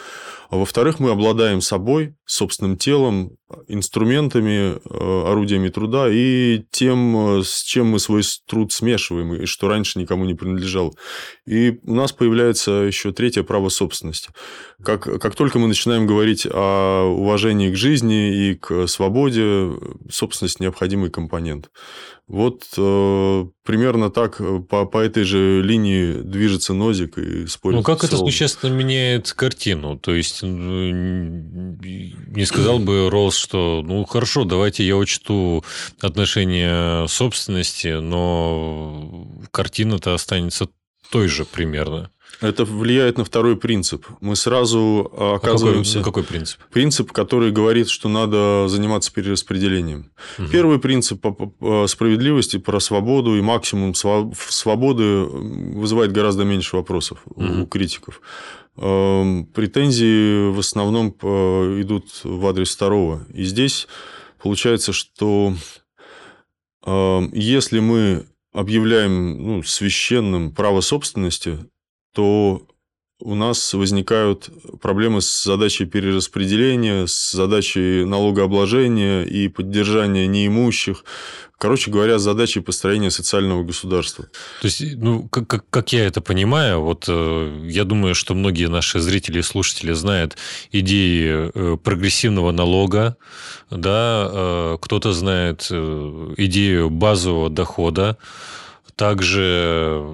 [0.49, 3.37] А во-вторых, мы обладаем собой, собственным телом,
[3.67, 9.69] инструментами, э, орудиями труда и тем, э, с чем мы свой труд смешиваем, и что
[9.69, 10.91] раньше никому не принадлежало.
[11.45, 14.31] И у нас появляется еще третье право собственности.
[14.83, 19.71] Как, как только мы начинаем говорить о уважении к жизни и к свободе,
[20.09, 21.69] собственность– необходимый компонент.
[22.27, 27.77] Вот э, примерно так э, по, по этой же линии движется Нозик и спорит.
[27.77, 29.97] Ну, как это существенно меняет картину?
[29.97, 35.63] То есть, не сказал бы Роллс, что, ну, хорошо, давайте я учту
[36.01, 40.67] отношения собственности, но картина-то останется
[41.09, 42.11] той же примерно.
[42.41, 44.05] Это влияет на второй принцип.
[44.19, 45.99] Мы сразу оказываемся...
[45.99, 46.59] А какой, какой принцип?
[46.71, 50.11] Принцип, который говорит, что надо заниматься перераспределением.
[50.37, 50.47] Угу.
[50.49, 57.61] Первый принцип по справедливости, про свободу и максимум свободы вызывает гораздо меньше вопросов угу.
[57.61, 58.21] у критиков.
[58.79, 63.25] Эм, претензии в основном э, идут в адрес второго.
[63.33, 63.87] И здесь
[64.41, 65.53] получается, что
[66.85, 71.57] эм, если мы объявляем ну, священным право собственности,
[72.13, 72.67] то
[73.19, 74.49] у нас возникают
[74.81, 81.03] проблемы с задачей перераспределения, с задачей налогообложения и поддержания неимущих.
[81.57, 84.25] Короче говоря, задачей построения социального государства.
[84.61, 88.67] То есть, ну, как, как, как я это понимаю, вот э, я думаю, что многие
[88.67, 90.37] наши зрители и слушатели знают
[90.71, 93.17] идеи э, прогрессивного налога,
[93.71, 98.17] да, э, кто-то знает э, идею базового дохода,
[98.95, 100.05] также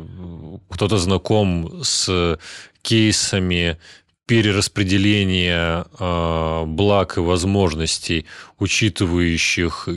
[0.69, 2.37] кто-то знаком с
[2.83, 3.79] кейсами
[4.25, 8.25] перераспределения э, благ и возможностей,
[8.57, 9.89] учитывающих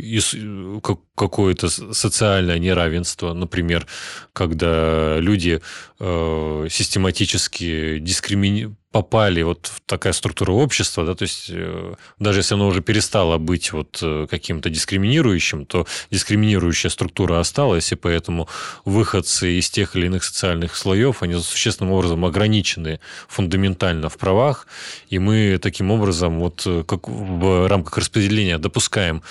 [1.15, 3.87] какое-то социальное неравенство, например,
[4.33, 5.61] когда люди
[6.01, 12.55] э, систематически дискримини попали вот в такая структура общества, да, то есть э, даже если
[12.55, 18.49] оно уже перестало быть вот э, каким-то дискриминирующим, то дискриминирующая структура осталась, и поэтому
[18.87, 24.67] выходцы из тех или иных социальных слоев, они существенным образом ограничены фундаментально в правах,
[25.11, 29.23] и мы таким образом вот э, как в рамках распределения допускаем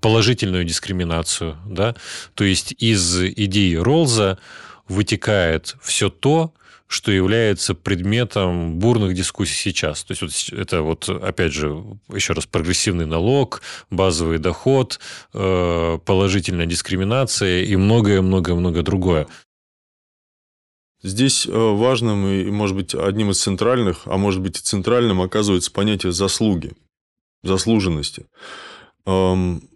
[0.00, 1.94] положительную дискриминацию, да,
[2.34, 4.38] то есть из идеи Ролза
[4.88, 6.54] вытекает все то,
[6.86, 10.04] что является предметом бурных дискуссий сейчас.
[10.04, 15.00] То есть, вот это вот, опять же, еще раз, прогрессивный налог, базовый доход,
[15.34, 19.26] э, положительная дискриминация и многое-многое-многое другое.
[21.02, 25.72] Здесь э, важным и, может быть, одним из центральных, а может быть и центральным оказывается
[25.72, 26.72] понятие заслуги,
[27.42, 28.26] заслуженности.
[29.06, 29.68] Эм,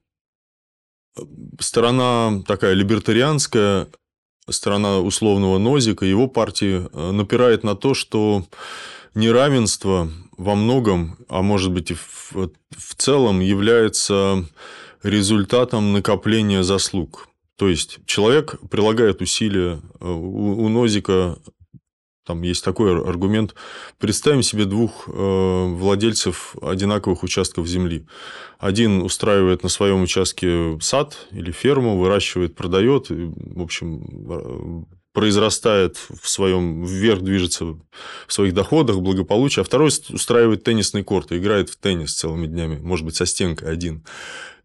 [1.58, 3.88] сторона такая либертарианская
[4.50, 8.44] сторона условного Нозика, его партии э, напирает на то, что
[9.14, 14.44] неравенство во многом, а может быть и в, в целом, является
[15.02, 17.28] результатом накопления заслуг.
[17.56, 21.38] То есть человек прилагает усилия, э, у, у Нозика
[22.30, 23.56] там есть такой аргумент.
[23.98, 28.06] Представим себе двух э, владельцев одинаковых участков земли.
[28.60, 36.28] Один устраивает на своем участке сад или ферму, выращивает, продает, в общем, э, произрастает в
[36.28, 42.14] своем, вверх движется в своих доходах, благополучии, а второй устраивает теннисный корт играет в теннис
[42.14, 44.04] целыми днями, может быть, со стенкой один.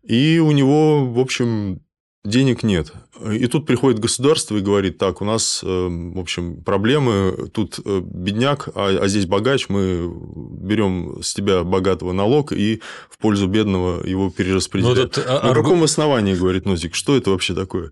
[0.04, 1.80] И у него, в общем,
[2.26, 2.92] денег нет.
[3.32, 8.02] И тут приходит государство и говорит, так, у нас, э, в общем, проблемы, тут э,
[8.04, 14.06] бедняк, а, а здесь богач, мы берем с тебя богатого налог и в пользу бедного
[14.06, 14.98] его перераспределяем.
[14.98, 15.42] Вот это...
[15.42, 17.92] На каком основании, говорит Нозик, что это вообще такое?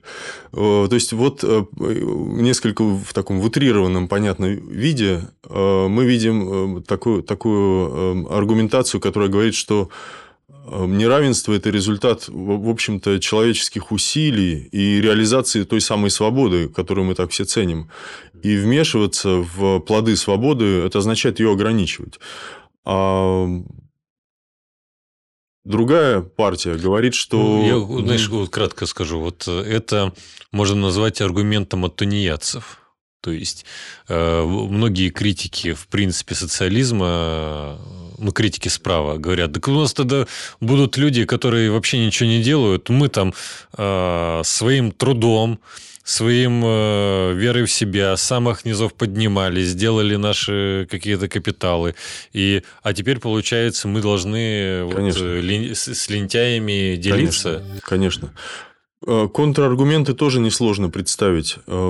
[0.52, 8.28] То есть, вот э, несколько в таком в утрированном, понятном виде мы видим такую, такую
[8.36, 9.90] аргументацию, которая говорит, что
[10.66, 17.32] неравенство– это результат, в общем-то, человеческих усилий и реализации той самой свободы, которую мы так
[17.32, 17.90] все ценим.
[18.42, 22.20] И вмешиваться в плоды свободы– это означает ее ограничивать.
[22.86, 23.48] А
[25.66, 27.38] другая партия говорит, что...
[27.38, 29.20] Ну, я, знаешь, вот кратко скажу.
[29.20, 30.14] Вот это
[30.52, 32.80] можно назвать аргументом от тунеядцев.
[33.22, 33.66] То есть
[34.10, 37.80] э, многие критики, в принципе, социализма,
[38.24, 40.26] ну, критики справа говорят, так у нас тогда
[40.60, 43.34] будут люди, которые вообще ничего не делают, мы там
[43.78, 45.60] э, своим трудом,
[46.04, 51.96] своим э, верой в себя, самых низов поднимались, сделали наши какие-то капиталы.
[52.34, 57.64] И, а теперь, получается, мы должны вот, э, ли, с, с лентяями делиться.
[57.80, 57.82] Конечно.
[57.84, 58.34] Конечно.
[59.06, 61.58] Э, контраргументы тоже несложно представить.
[61.68, 61.90] Э,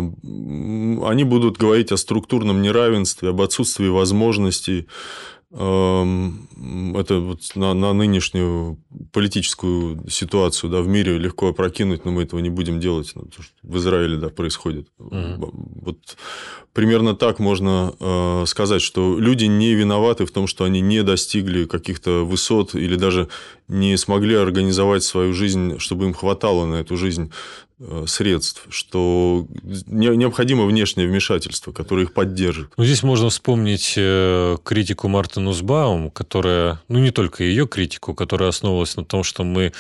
[1.06, 4.88] они будут говорить о структурном неравенстве, об отсутствии возможностей,
[5.56, 8.80] это вот на, на нынешнюю
[9.12, 13.12] политическую ситуацию да, в мире легко опрокинуть, но мы этого не будем делать.
[13.14, 14.88] Ну, потому что в Израиле да, происходит.
[14.98, 15.54] Угу.
[15.84, 16.18] Вот
[16.74, 21.66] примерно так можно э, сказать, что люди не виноваты в том, что они не достигли
[21.66, 23.30] каких-то высот или даже
[23.68, 27.32] не смогли организовать свою жизнь, чтобы им хватало на эту жизнь
[27.86, 29.46] Э, средств, что
[29.88, 32.72] необходимо внешнее вмешательство, которое их поддержит.
[32.78, 38.50] Ну, здесь можно вспомнить э, критику Марты Нусбаум, которая, ну, не только ее критику, которая
[38.50, 39.74] основывалась на том, что мы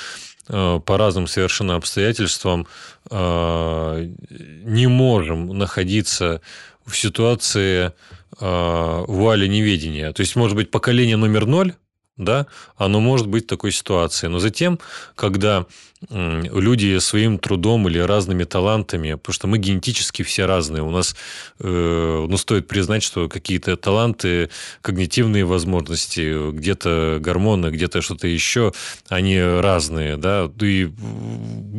[0.50, 2.67] э, по разным совершенно обстоятельствам
[3.10, 6.41] не можем находиться
[6.86, 7.91] в ситуации
[8.39, 10.12] вуали неведения.
[10.13, 11.74] То есть, может быть, поколение номер ноль,
[12.17, 14.28] да, оно может быть в такой ситуации.
[14.28, 14.80] Но затем,
[15.15, 15.65] когда
[16.10, 20.84] люди своим трудом или разными талантами, потому что мы генетически все разные.
[20.84, 21.16] У нас,
[21.60, 24.50] э, ну, стоит признать, что какие-то таланты,
[24.82, 28.74] когнитивные возможности, где-то гормоны, где-то что-то еще,
[29.10, 30.50] они разные, да.
[30.62, 30.89] И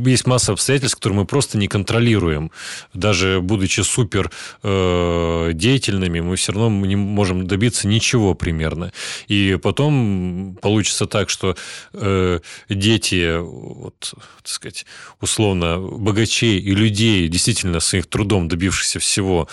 [0.07, 2.51] есть масса обстоятельств, которые мы просто не контролируем.
[2.95, 4.31] Даже будучи супер
[4.63, 8.93] э, деятельными, мы все равно не можем добиться ничего примерно.
[9.29, 11.57] И потом получится так, что
[11.93, 14.87] э, дети вот, так сказать,
[15.21, 19.49] условно, богачей и людей, действительно своим трудом добившихся всего,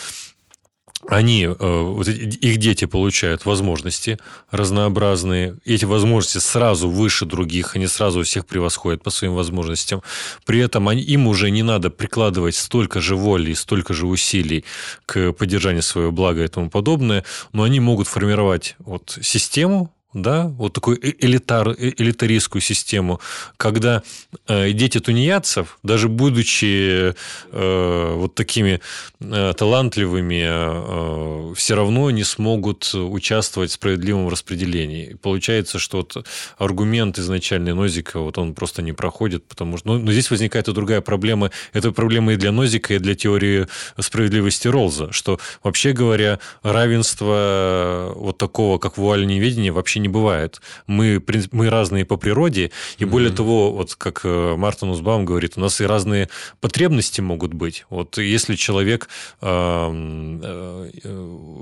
[1.07, 2.03] они, э,
[2.41, 4.19] их дети получают возможности
[4.51, 5.57] разнообразные.
[5.65, 10.03] Эти возможности сразу выше других, они сразу всех превосходят по своим возможностям.
[10.45, 14.63] При этом они, им уже не надо прикладывать столько же воли и столько же усилий
[15.05, 20.73] к поддержанию своего блага и тому подобное, но они могут формировать вот систему, да, вот
[20.73, 23.21] такую э, элитар, э, элитаристскую систему,
[23.57, 24.03] когда
[24.47, 27.13] э, дети тунеядцев, даже будучи
[27.51, 28.81] э, вот такими
[29.19, 35.17] э, талантливыми, э, все равно не смогут участвовать в справедливом распределении.
[35.21, 39.87] Получается, что вот аргумент изначальный Нозика, вот он просто не проходит, потому что...
[39.89, 41.51] Ну, но здесь возникает и другая проблема.
[41.73, 43.67] Это проблема и для Нозика, и для теории
[43.99, 50.61] справедливости Ролза, что, вообще говоря, равенство вот такого, как вуаль неведения, вообще не бывает.
[50.87, 53.07] Мы, мы разные по природе, и mm-hmm.
[53.07, 57.85] более того, вот как э, Мартин Узбаум говорит, у нас и разные потребности могут быть.
[57.89, 59.07] Вот если человек
[59.41, 61.61] э, э,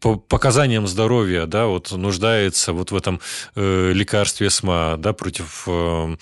[0.00, 3.20] по показаниям здоровья, да, вот нуждается вот в этом
[3.56, 6.16] лекарстве СМА, да, против э,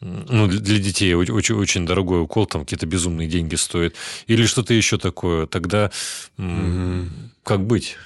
[0.00, 3.94] ну, для детей очень, очень дорогой укол, там какие-то безумные деньги стоят,
[4.26, 5.90] или что-то еще такое, тогда
[6.36, 7.06] угу.
[7.42, 7.96] как быть?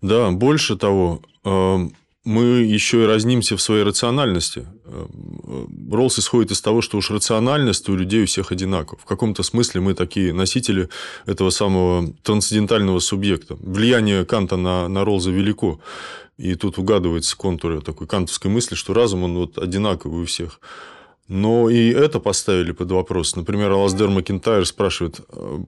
[0.00, 4.64] Да, больше того, эм, мы еще и разнимся в своей рациональности.
[4.84, 9.00] Эм, Роллс исходит из того, что уж рациональность у людей у всех одинакова.
[9.00, 10.88] В каком-то смысле мы такие носители
[11.26, 13.56] этого самого трансцендентального субъекта.
[13.60, 15.80] Влияние Канта на, на Роллза велико.
[16.38, 20.60] И тут угадывается контуры такой кантовской мысли, что разум, он вот одинаковый у всех.
[21.26, 23.34] Но и это поставили под вопрос.
[23.34, 25.58] Например, Алаздер Макинтайр спрашивает, «Э,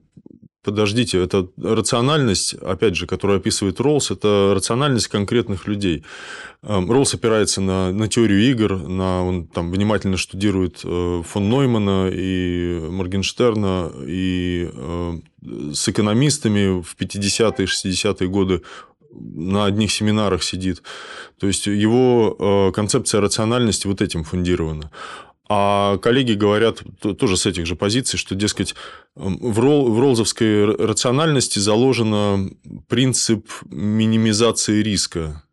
[0.65, 6.03] подождите, это рациональность, опять же, которую описывает Роллс, это рациональность конкретных людей.
[6.63, 12.09] Эм, Роллс опирается на, на теорию игр, на, он там внимательно штудирует э, фон Ноймана
[12.11, 15.13] и Моргенштерна, и э,
[15.73, 18.63] с экономистами в 50-е, 60-е годы
[19.11, 20.81] на одних семинарах сидит.
[21.39, 24.91] То есть его концепция рациональности вот этим фундирована.
[25.47, 26.81] А коллеги говорят
[27.19, 28.75] тоже с этих же позиций, что, дескать,
[29.15, 35.43] в, рол, в ролзовской рациональности заложен принцип минимизации риска.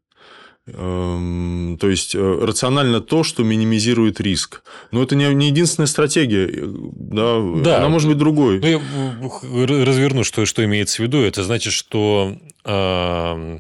[0.69, 4.63] Эм, то есть э, рационально то, что минимизирует риск.
[4.93, 6.49] Но это не, не единственная стратегия.
[6.55, 7.79] Да, да.
[7.79, 8.61] Она может быть другой.
[8.61, 11.21] Ну, я разверну, что, что имеется в виду.
[11.21, 13.59] Это значит, что э,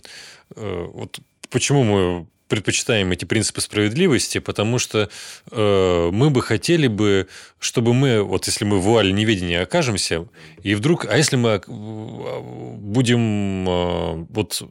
[0.54, 1.18] э, вот
[1.50, 5.08] почему мы предпочитаем эти принципы справедливости, потому что
[5.50, 7.26] э, мы бы хотели бы,
[7.58, 10.28] чтобы мы, вот если мы в вуале неведения окажемся,
[10.62, 14.62] и вдруг, а если мы будем э, вот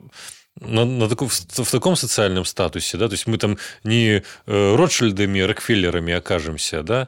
[0.61, 4.75] на, на таку, в, в таком социальном статусе, да, то есть мы там не э,
[4.75, 7.07] Ротшильдами, Рокфеллерами окажемся, да,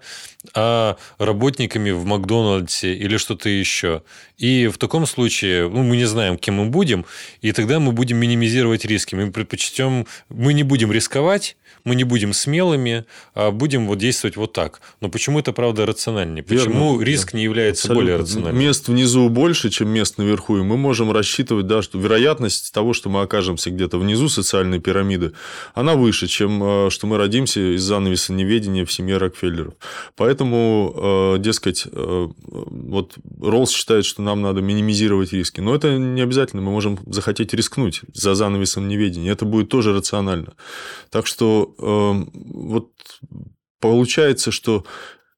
[0.53, 4.01] а работниками в Макдональдсе или что-то еще.
[4.37, 7.05] И в таком случае ну, мы не знаем, кем мы будем,
[7.41, 9.15] и тогда мы будем минимизировать риски.
[9.15, 11.55] Мы предпочтем, мы не будем рисковать,
[11.85, 14.81] мы не будем смелыми, а будем вот действовать вот так.
[15.01, 16.43] Но почему это, правда, рациональнее?
[16.43, 17.03] Почему Верно.
[17.03, 18.03] риск не является Абсолютно.
[18.03, 18.63] более рациональным?
[18.63, 23.09] Мест внизу больше, чем мест наверху, и мы можем рассчитывать, да, что вероятность того, что
[23.09, 25.33] мы окажемся где-то внизу социальной пирамиды,
[25.73, 29.73] она выше, чем э, что мы родимся из занавеса неведения в семье Рокфеллеров.
[30.15, 35.59] Поэтому, э, дескать, э, вот Роллс считает, что нам надо минимизировать риски.
[35.59, 36.61] Но это не обязательно.
[36.61, 39.31] Мы можем захотеть рискнуть за занавесом неведения.
[39.31, 40.53] Это будет тоже рационально.
[41.09, 42.91] Так что вот
[43.79, 44.85] получается, что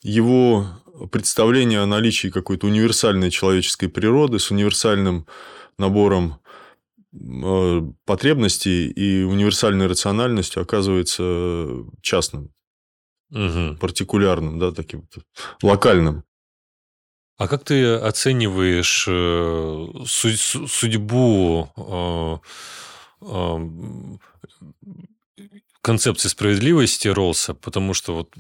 [0.02, 0.68] его
[1.12, 5.28] представление о наличии какой-то универсальной человеческой природы с универсальным
[5.78, 6.40] набором
[7.14, 11.68] э, потребностей и универсальной рациональностью оказывается
[12.02, 12.52] частным,
[13.32, 13.78] угу.
[13.80, 15.08] партикулярным, да, таким
[15.62, 16.24] локальным.
[17.38, 22.38] А как ты оцениваешь э, судьбу э,
[25.86, 28.34] концепции справедливости Ролса, потому что вот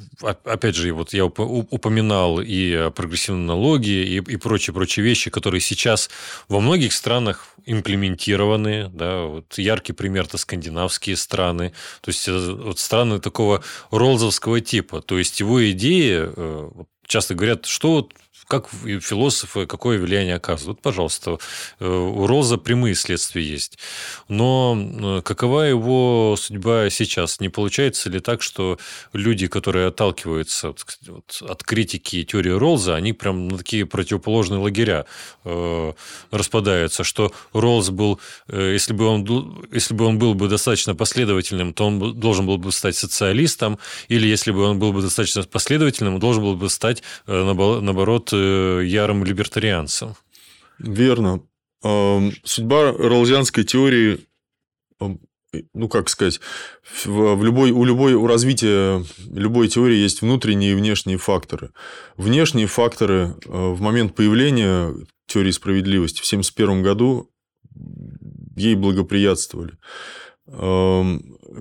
[0.45, 6.09] опять же вот я упоминал и прогрессивные налоги и, и прочие прочие вещи, которые сейчас
[6.47, 12.79] во многих странах имплементированы, да, вот яркий пример это скандинавские страны, то есть э, вот
[12.79, 16.69] страны такого ролзовского типа, то есть его идеи э,
[17.05, 18.13] часто говорят, что вот
[18.47, 20.77] как философы, какое влияние оказывают.
[20.77, 21.37] Вот, пожалуйста,
[21.79, 23.77] э, у Роза прямые следствия есть.
[24.27, 27.39] Но э, какова его судьба сейчас?
[27.39, 28.77] Не получается ли так, что
[29.13, 35.05] люди, которые отталкиваются от, от критики теории Ролза, они прям на такие противоположные лагеря
[35.43, 35.93] э,
[36.31, 41.73] распадаются, что Ролз был, э, если, бы он, если бы он был бы достаточно последовательным,
[41.73, 46.15] то он должен был бы стать социалистом, или если бы он был бы достаточно последовательным,
[46.15, 47.43] он должен был бы стать, э,
[47.81, 50.15] наоборот, ярым либертарианцем.
[50.79, 51.41] Верно.
[51.81, 54.19] Судьба ролзианской теории
[55.73, 56.41] ну, как сказать,
[57.05, 61.71] в любой, у любой, у развития любой теории есть внутренние и внешние факторы.
[62.17, 64.93] Внешние факторы э, в момент появления
[65.27, 67.29] теории справедливости в 1971 году
[68.55, 69.77] ей благоприятствовали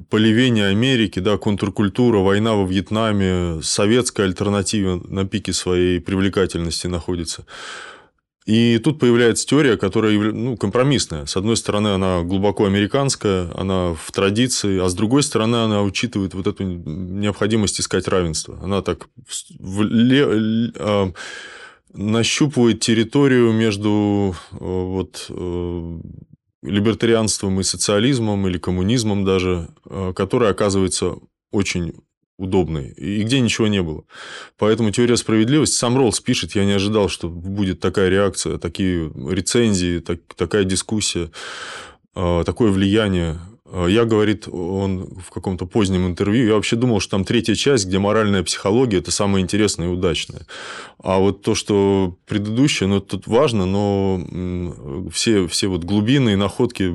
[0.09, 7.47] поливение Америки, да, контркультура, война во Вьетнаме, советская альтернатива на пике своей привлекательности находится.
[8.47, 11.25] И тут появляется теория, которая ну, компромиссная.
[11.25, 16.35] С одной стороны, она глубоко американская, она в традиции, а с другой стороны, она учитывает
[16.35, 18.59] вот эту необходимость искать равенство.
[18.63, 19.09] Она так
[19.59, 20.73] вле...
[20.77, 21.13] А,
[21.95, 25.99] нащупывает территорию между э, вот, э,
[26.65, 31.17] либертарианством и социализмом или коммунизмом даже, э, который оказывается
[31.53, 31.95] очень
[32.37, 34.05] удобной, и где ничего не было.
[34.59, 40.01] Поэтому теория справедливости, сам Роллс пишет, я не ожидал, что будет такая реакция, такие рецензии,
[40.01, 41.31] так, такая дискуссия,
[42.17, 43.39] э, такое влияние
[43.73, 47.99] я, говорит, он в каком-то позднем интервью, я вообще думал, что там третья часть, где
[47.99, 50.47] моральная психология, это самое интересное и удачное.
[51.03, 54.21] А вот то, что предыдущее, ну, тут важно, но
[55.11, 56.95] все, все вот глубины и находки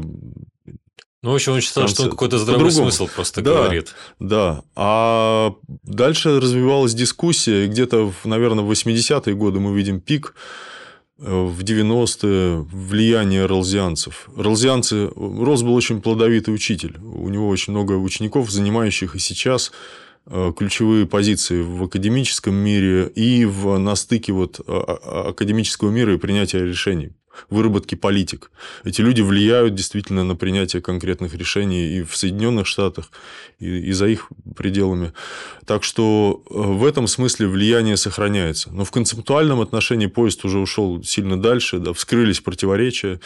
[1.21, 3.93] ну, в общем, он считал, что он какой-то здравый смысл просто да, говорит.
[4.19, 4.63] Да.
[4.73, 5.53] А
[5.83, 10.33] дальше развивалась дискуссия, где-то, наверное, в 80-е годы мы видим пик
[11.19, 14.29] в 90-е влияние ролзианцев.
[14.35, 15.09] Ролзианцы...
[15.15, 16.97] Ролз был очень плодовитый учитель.
[17.01, 19.71] У него очень много учеников, занимающих и сейчас
[20.27, 26.13] э, ключевые позиции в академическом мире и в, на стыке вот а, а, академического мира
[26.13, 27.11] и принятия решений
[27.49, 28.51] выработки политик.
[28.83, 33.11] Эти люди влияют действительно на принятие конкретных решений и в Соединенных Штатах,
[33.59, 35.13] и, и за их пределами.
[35.65, 38.71] Так что э, в этом смысле влияние сохраняется.
[38.71, 43.19] Но в концептуальном отношении поезд уже ушел сильно дальше, да, вскрылись противоречия.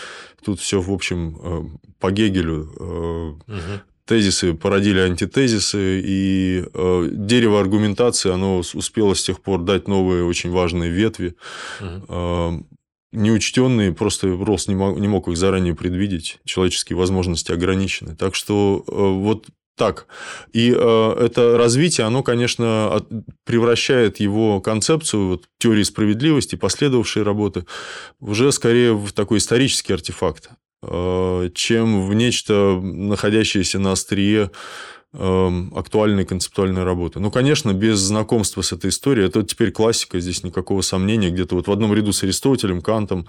[0.43, 1.63] Тут все, в общем, э,
[1.99, 9.61] по Гегелю угу тезисы породили антитезисы, и э, дерево аргументации, оно успело с тех пор
[9.61, 11.35] дать новые очень важные ветви.
[11.79, 12.65] Угу
[13.13, 18.15] неучтенные, просто рост не мог, не мог их заранее предвидеть, человеческие возможности ограничены.
[18.15, 20.07] Так что э, вот так.
[20.51, 23.03] И э, это развитие, оно, конечно,
[23.45, 27.65] превращает его концепцию вот, теории справедливости, последовавшей работы,
[28.19, 30.49] уже скорее в такой исторический артефакт,
[30.83, 34.51] э, чем в нечто, находящееся на острие
[35.13, 37.19] актуальной концептуальной работы.
[37.19, 41.67] Ну, конечно, без знакомства с этой историей, это теперь классика, здесь никакого сомнения, где-то вот
[41.67, 43.27] в одном ряду с Аристотелем, Кантом,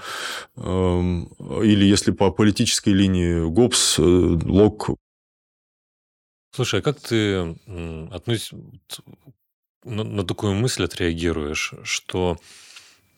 [0.57, 1.25] эм,
[1.63, 4.91] или если по политической линии Гоббс, э, Лок.
[6.55, 7.57] Слушай, а как ты
[8.13, 8.57] относишься
[9.85, 12.39] на, на такую мысль отреагируешь, что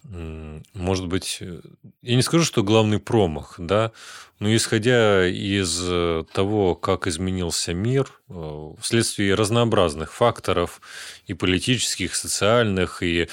[0.08, 1.60] может быть, э,
[2.02, 3.92] я не скажу, что главный промах, да,
[4.38, 10.80] но исходя из э, того, как изменился мир, э, вследствие разнообразных факторов
[11.26, 13.28] и политических, и социальных, и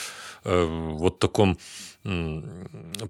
[0.45, 1.57] вот таком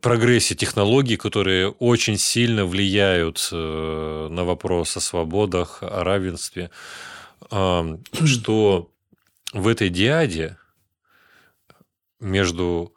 [0.02, 6.70] прогрессе технологий, которые очень сильно влияют на вопрос о свободах, о равенстве,
[7.50, 8.92] что
[9.52, 10.58] в этой диаде
[12.20, 12.93] между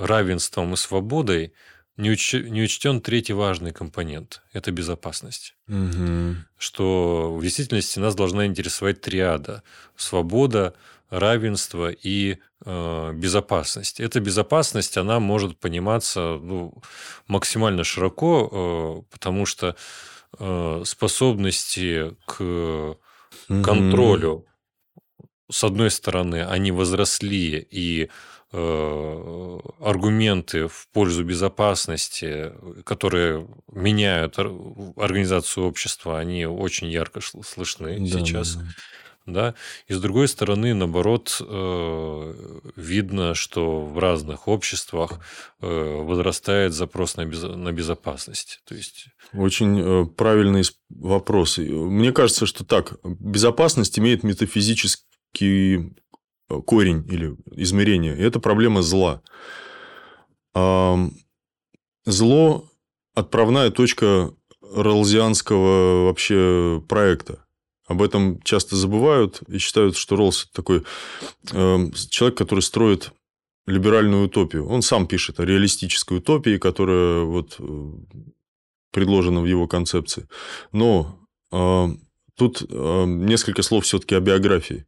[0.00, 1.52] равенством и свободой
[1.96, 2.32] не, уч...
[2.34, 5.54] не учтен третий важный компонент– это безопасность.
[5.68, 6.36] Угу.
[6.56, 9.62] Что в действительности нас должна интересовать триада–
[9.96, 10.74] свобода,
[11.10, 14.00] равенство и э, безопасность.
[14.00, 16.72] Эта безопасность, она может пониматься ну,
[17.26, 19.76] максимально широко, э, потому что
[20.38, 22.96] э, способности к
[23.48, 24.46] контролю,
[25.50, 28.08] с одной стороны, они возросли, и
[28.52, 32.52] аргументы в пользу безопасности,
[32.84, 38.56] которые меняют организацию общества, они очень ярко слышны да, сейчас.
[38.56, 38.64] Да,
[39.26, 39.54] да.
[39.86, 45.20] И с другой стороны, наоборот, э, видно, что в разных обществах
[45.60, 47.42] э, возрастает запрос на, без...
[47.42, 48.60] на безопасность.
[48.64, 49.06] То есть...
[49.32, 51.58] Очень правильный вопрос.
[51.58, 55.94] Мне кажется, что так, безопасность имеет метафизический
[56.66, 58.16] корень или измерение.
[58.16, 59.22] И это проблема зла.
[62.04, 62.70] Зло–
[63.14, 67.44] отправная точка ролзианского вообще проекта.
[67.86, 70.84] Об этом часто забывают и считают, что Роллс– такой
[71.50, 73.12] человек, который строит
[73.66, 74.66] либеральную утопию.
[74.66, 77.92] Он сам пишет о реалистической утопии, которая вот э,
[78.90, 80.26] предложена в его концепции.
[80.72, 81.18] Но
[82.40, 84.86] Тут э, несколько слов все-таки о биографии.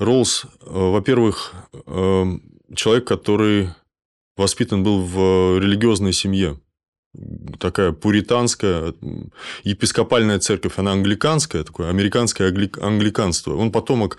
[0.00, 1.52] Роллс, э, во-первых,
[1.86, 2.24] э,
[2.74, 3.68] человек, который
[4.36, 6.58] воспитан был в религиозной семье.
[7.60, 8.94] Такая пуританская,
[9.62, 12.48] епископальная церковь, она англиканская, такое американское
[12.80, 13.54] англиканство.
[13.54, 14.18] Он потомок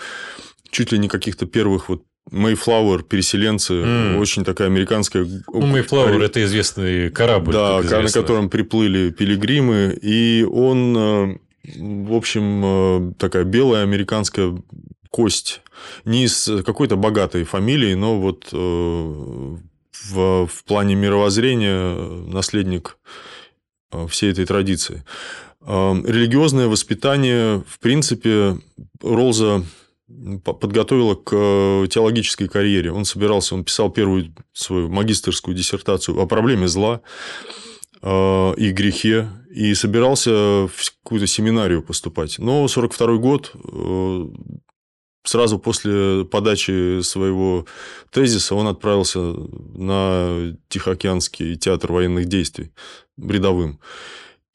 [0.72, 4.18] чуть ли не каких-то первых вот Mayflower, переселенцы, mm.
[4.20, 5.26] очень такая американская...
[5.26, 7.52] Ну, Mayflower– это известный корабль.
[7.52, 14.58] Да, на котором приплыли пилигримы, и он в общем, э, такая белая американская
[15.10, 15.62] кость.
[16.06, 21.94] Не из какой-то богатой фамилии, но вот э, в, в плане мировоззрения
[22.28, 22.98] наследник
[23.92, 25.04] э, всей этой традиции.
[25.62, 28.58] Религиозное воспитание, в принципе,
[29.04, 29.66] Ролза
[30.44, 32.94] подготовила к теологической карьере.
[32.94, 37.02] Он собирался, он писал первую свою магистрскую диссертацию о проблеме зла.
[38.02, 40.32] Э, и грехе, и собирался
[40.68, 40.72] в
[41.04, 42.38] какую-то семинарию поступать.
[42.40, 44.26] Но 42 год, э,
[45.24, 47.66] сразу после подачи своего
[48.12, 52.72] тезиса, он отправился на Тихоокеанский театр военных действий
[53.18, 53.80] рядовым.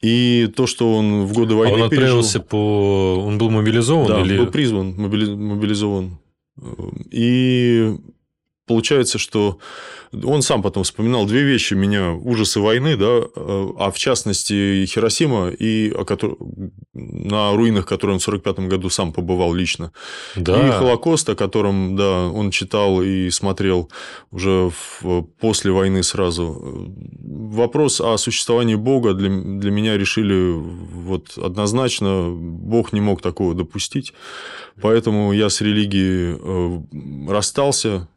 [0.01, 2.49] И то, что он в годы войны а он отправился пережил...
[2.49, 3.25] по...
[3.27, 4.07] Он был мобилизован?
[4.07, 4.39] Да, или...
[4.39, 6.19] был призван, мобилизован.
[7.11, 7.97] И
[8.67, 9.59] получается, что
[10.23, 15.93] он сам потом вспоминал две вещи меня, ужасы войны, да, а в частности Хиросима, и
[16.93, 19.93] на руинах, которые он в 1945 году сам побывал лично.
[20.37, 20.67] Да.
[20.67, 23.91] И Холокост, о котором, да, он читал и смотрел
[24.31, 26.93] уже в, после войны сразу.
[27.21, 34.13] Вопрос о существовании Бога для, для меня решили вот однозначно, Бог не мог такого допустить,
[34.81, 38.09] поэтому я с религией э, расстался,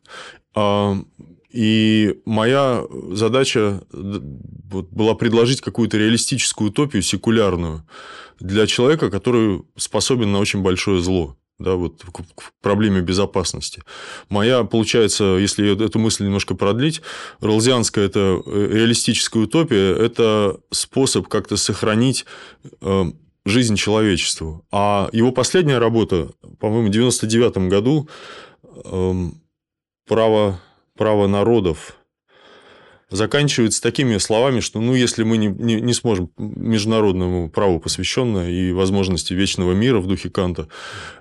[1.51, 7.84] и моя задача была предложить какую-то реалистическую утопию, секулярную,
[8.39, 13.82] для человека, который способен на очень большое зло да, вот к проблеме безопасности.
[14.30, 17.01] Моя, получается, если эту мысль немножко продлить,
[17.39, 22.26] ролзианская это реалистическая утопия, это способ как-то сохранить
[22.82, 23.05] э,
[23.45, 24.66] жизнь человечеству.
[24.72, 26.30] А его последняя работа,
[26.60, 28.08] по-моему, в 99 году
[28.86, 29.41] эм,
[30.08, 30.60] право,
[30.95, 31.97] право народов
[33.10, 38.72] заканчивается такими словами, что ну, если мы не, не, не сможем международному праву посвященное и
[38.72, 40.68] возможности вечного мира в духе Канта,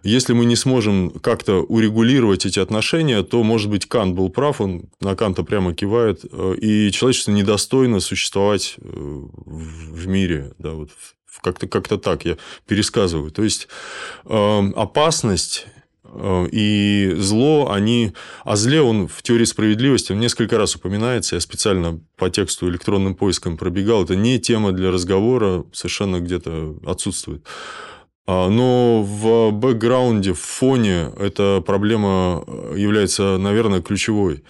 [0.02, 4.84] если мы не сможем как-то урегулировать эти отношения, то, может быть, Кант был прав, он
[5.00, 10.90] на Канта прямо кивает, и человечество недостойно существовать э, в мире, да, вот
[11.40, 13.30] Как-то как так я пересказываю.
[13.30, 13.68] То есть,
[14.24, 15.75] э, опасность Э,
[16.50, 18.12] и зло, они...
[18.44, 21.36] О зле он в теории справедливости несколько раз упоминается.
[21.36, 24.04] Я специально по тексту электронным поиском пробегал.
[24.04, 27.44] Это не тема для разговора, совершенно где-то отсутствует.
[28.26, 32.44] А, но в бэкграунде, в фоне эта проблема
[32.74, 34.42] является, наверное, ключевой.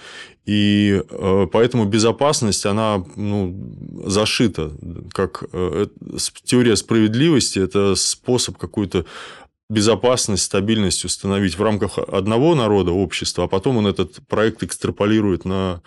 [0.46, 3.54] И э, поэтому безопасность, она ну,
[4.06, 4.70] зашита.
[5.12, 5.86] Как э,
[6.44, 9.06] теория справедливости– это способ какой-то
[9.68, 15.82] безопасность, стабильность установить в рамках одного народа, общества, а потом он этот проект экстраполирует на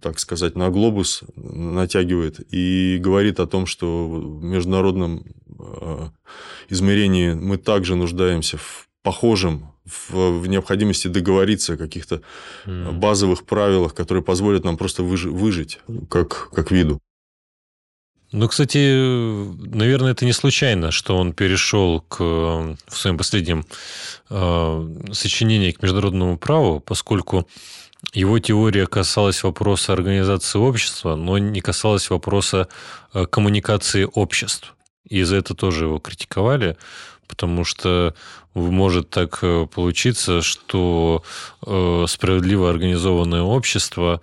[0.00, 5.24] так сказать, на глобус натягивает и говорит о том, что в международном
[5.58, 6.08] э,
[6.70, 12.22] измерении мы также нуждаемся в похожем, в, в необходимости договориться о каких-то
[12.66, 17.00] базовых правилах, которые позволят нам просто выжить как, как виду.
[18.32, 18.78] Ну, кстати,
[19.74, 23.66] наверное, это не случайно, что он перешел к, в своем последнем
[24.28, 27.48] э, сочинении к международному праву, поскольку
[28.12, 32.68] его теория касалась вопроса организации общества, но не касалась вопроса
[33.12, 34.74] э, коммуникации обществ.
[35.08, 36.76] И за это тоже его критиковали,
[37.26, 38.14] потому что
[38.54, 41.24] может так э, получиться, что
[41.66, 44.20] э, справедливо организованное общество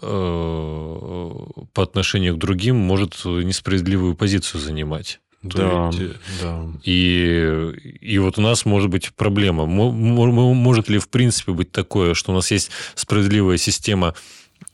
[0.00, 5.20] по отношению к другим может несправедливую позицию занимать.
[5.42, 6.66] Да, есть, да.
[6.82, 9.66] И, и вот у нас может быть проблема.
[9.66, 14.14] Может ли в принципе быть такое, что у нас есть справедливая система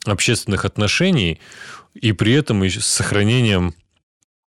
[0.07, 1.39] общественных отношений,
[1.95, 3.75] и при этом с сохранением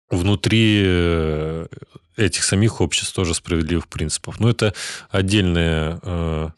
[0.10, 1.68] внутри э,
[2.16, 4.40] этих самих обществ тоже справедливых принципов.
[4.40, 4.74] Но это
[5.10, 6.50] отдельная э,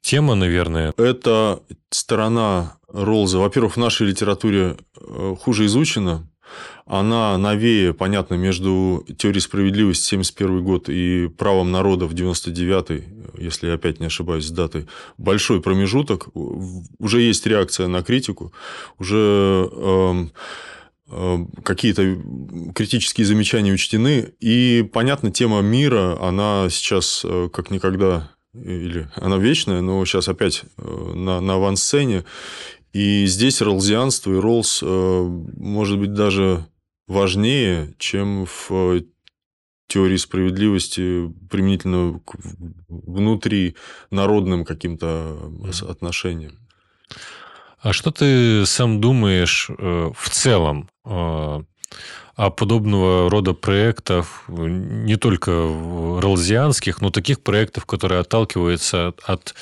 [0.00, 0.94] тема, наверное.
[0.96, 1.60] Это
[1.90, 6.28] сторона Ролза, во-первых, в нашей литературе э, хуже изучена.
[6.84, 13.04] Она новее, понятно, между теорией справедливости 71 год и правом народа в 99
[13.38, 14.86] если я опять не ошибаюсь с датой,
[15.18, 16.28] большой промежуток.
[16.34, 18.52] Уже есть реакция на критику,
[18.98, 20.32] уже эм,
[21.08, 22.18] э, какие-то
[22.74, 24.32] критические замечания учтены.
[24.40, 30.64] И, понятно, тема мира, она сейчас э, как никогда или она вечная, но сейчас опять
[30.76, 32.24] на, на авансцене.
[32.92, 35.22] И здесь ролзианство и ролс э,
[35.56, 36.66] может быть даже
[37.06, 39.02] важнее, чем в э,
[39.86, 42.34] теории справедливости применительно к
[42.88, 43.76] внутри
[44.10, 45.52] народным каким-то
[45.88, 46.58] отношениям.
[47.78, 57.00] А что ты сам думаешь э, в целом о подобного рода проектах, не только ролзианских,
[57.00, 59.54] но таких проектов, которые отталкиваются от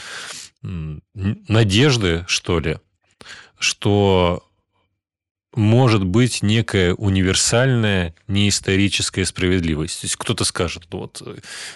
[0.63, 2.79] надежды, что ли,
[3.59, 4.45] что
[5.55, 10.03] может быть некая универсальная неисторическая справедливость.
[10.03, 11.23] То есть кто-то скажет, вот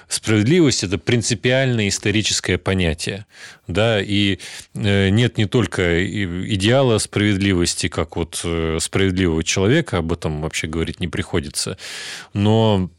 [0.08, 3.26] справедливость это принципиальное историческое понятие,
[3.66, 4.38] да, и
[4.74, 11.00] э, нет не только идеала справедливости, как вот э, справедливого человека, об этом вообще говорить
[11.00, 11.78] не приходится,
[12.34, 12.90] но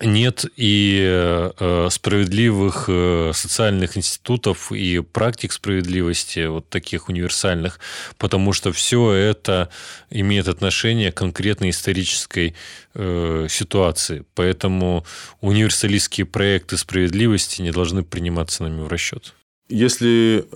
[0.00, 7.80] нет и э, справедливых э, социальных институтов и практик справедливости, вот таких универсальных,
[8.18, 9.70] потому что все это
[10.10, 12.54] имеет отношение к конкретной исторической
[12.94, 14.24] э, ситуации.
[14.34, 15.06] Поэтому
[15.40, 19.34] универсалистские проекты справедливости не должны приниматься нами в расчет.
[19.68, 20.46] Если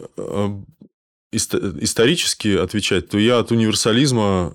[1.32, 4.54] исторически отвечать, то я от универсализма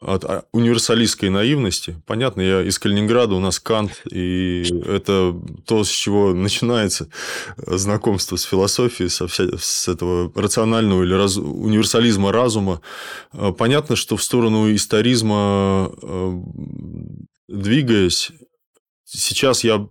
[0.00, 2.00] от а, универсалистской наивности.
[2.06, 5.34] Понятно, я из Калининграда, у нас Кант, и это
[5.66, 7.08] то, с чего начинается
[7.56, 12.82] знакомство с философией, со вся, с этого рационального или раз, универсализма разума.
[13.32, 16.42] А, понятно, что в сторону историзма а,
[17.48, 18.32] двигаясь,
[19.04, 19.88] сейчас я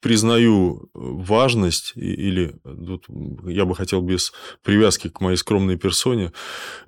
[0.00, 3.06] признаю важность, или тут
[3.46, 4.32] я бы хотел без
[4.62, 6.32] привязки к моей скромной персоне,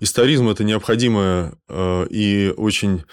[0.01, 3.05] историзм– это необходимое э, и очень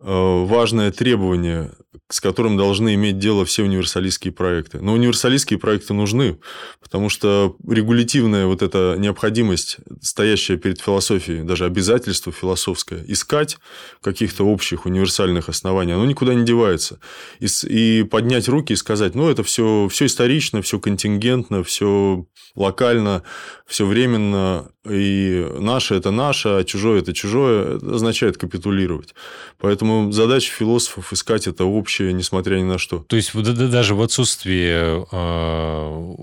[0.00, 1.72] э, важное требование
[2.08, 4.80] с которым должны иметь дело все универсалистские проекты.
[4.80, 6.38] Но универсалистские проекты нужны,
[6.80, 13.58] потому что регулятивная вот эта необходимость, стоящая перед философией, даже обязательство философское, искать
[14.00, 16.98] каких-то общих универсальных оснований, оно никуда не девается.
[17.40, 23.22] И, и поднять руки и сказать, ну, это все, все исторично, все контингентно, все локально,
[23.66, 29.14] все временно, и наше– это наше, а чужое– это чужое, это означает капитулировать.
[29.58, 31.81] Поэтому задача философов– искать это общее,
[32.12, 32.98] несмотря ни на что.
[32.98, 36.14] То есть, даже в отсутствии а,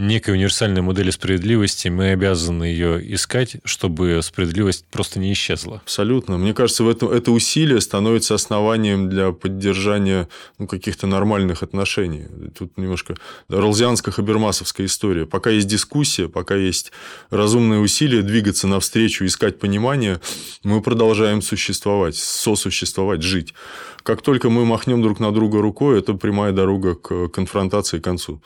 [0.00, 5.82] некой универсальной модели справедливости, мы обязаны ее искать, чтобы справедливость просто не исчезла.
[5.84, 6.38] Абсолютно.
[6.38, 10.28] Мне кажется, в этом, это усилие становится основанием для поддержания
[10.58, 12.26] ну, каких-то нормальных отношений.
[12.58, 13.14] Тут немножко
[13.48, 15.26] ролзианско-хабермасовская история.
[15.26, 16.92] Пока есть дискуссия, пока есть
[17.30, 20.20] разумное усилие двигаться навстречу, искать понимание,
[20.64, 23.54] мы продолжаем существовать, сосуществовать, жить.
[24.02, 28.42] Как только мы махнем друг на друга рукой, это прямая дорога к конфронтации к концу.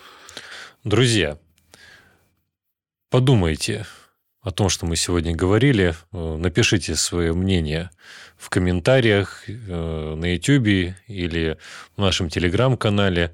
[0.85, 1.39] Друзья,
[3.15, 3.87] подумайте
[4.43, 5.95] о том, что мы сегодня говорили.
[6.13, 7.91] Э, напишите свое мнение
[8.37, 9.55] в комментариях э,
[10.17, 11.57] на YouTube или
[11.97, 13.33] в нашем телеграм-канале.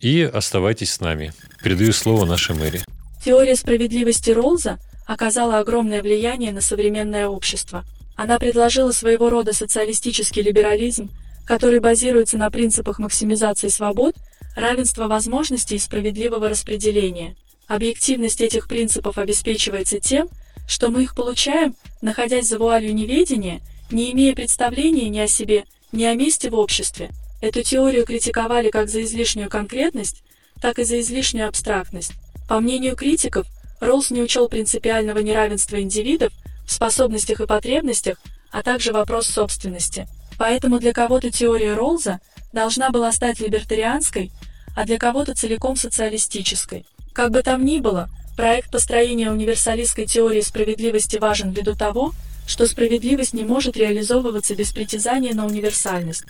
[0.00, 1.34] И оставайтесь с нами.
[1.62, 2.80] Передаю слово нашей мэри.
[3.22, 7.84] Теория справедливости Ролза оказала огромное влияние на современное общество.
[8.16, 11.10] Она предложила своего рода социалистический либерализм,
[11.44, 14.14] который базируется на принципах максимизации свобод–
[14.56, 17.36] равенство возможностей и справедливого распределения.
[17.66, 20.28] Объективность этих принципов обеспечивается тем,
[20.66, 23.60] что мы их получаем, находясь за вуалью неведения,
[23.90, 27.10] не имея представления ни о себе, ни о месте в обществе.
[27.40, 30.22] Эту теорию критиковали как за излишнюю конкретность,
[30.60, 32.12] так и за излишнюю абстрактность.
[32.48, 33.46] По мнению критиков,
[33.80, 36.32] Роллс не учел принципиального неравенства индивидов
[36.66, 38.18] в способностях и потребностях,
[38.50, 40.06] а также вопрос собственности.
[40.38, 42.20] Поэтому для кого-то теория Роллза
[42.52, 44.30] должна была стать либертарианской,
[44.76, 46.86] а для кого-то целиком социалистической.
[47.14, 52.12] Как бы там ни было, проект построения универсалистской теории справедливости важен ввиду того,
[52.44, 56.24] что справедливость не может реализовываться без притязания на универсальность.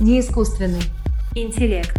[0.00, 0.84] Неискусственный
[1.34, 1.97] интеллект.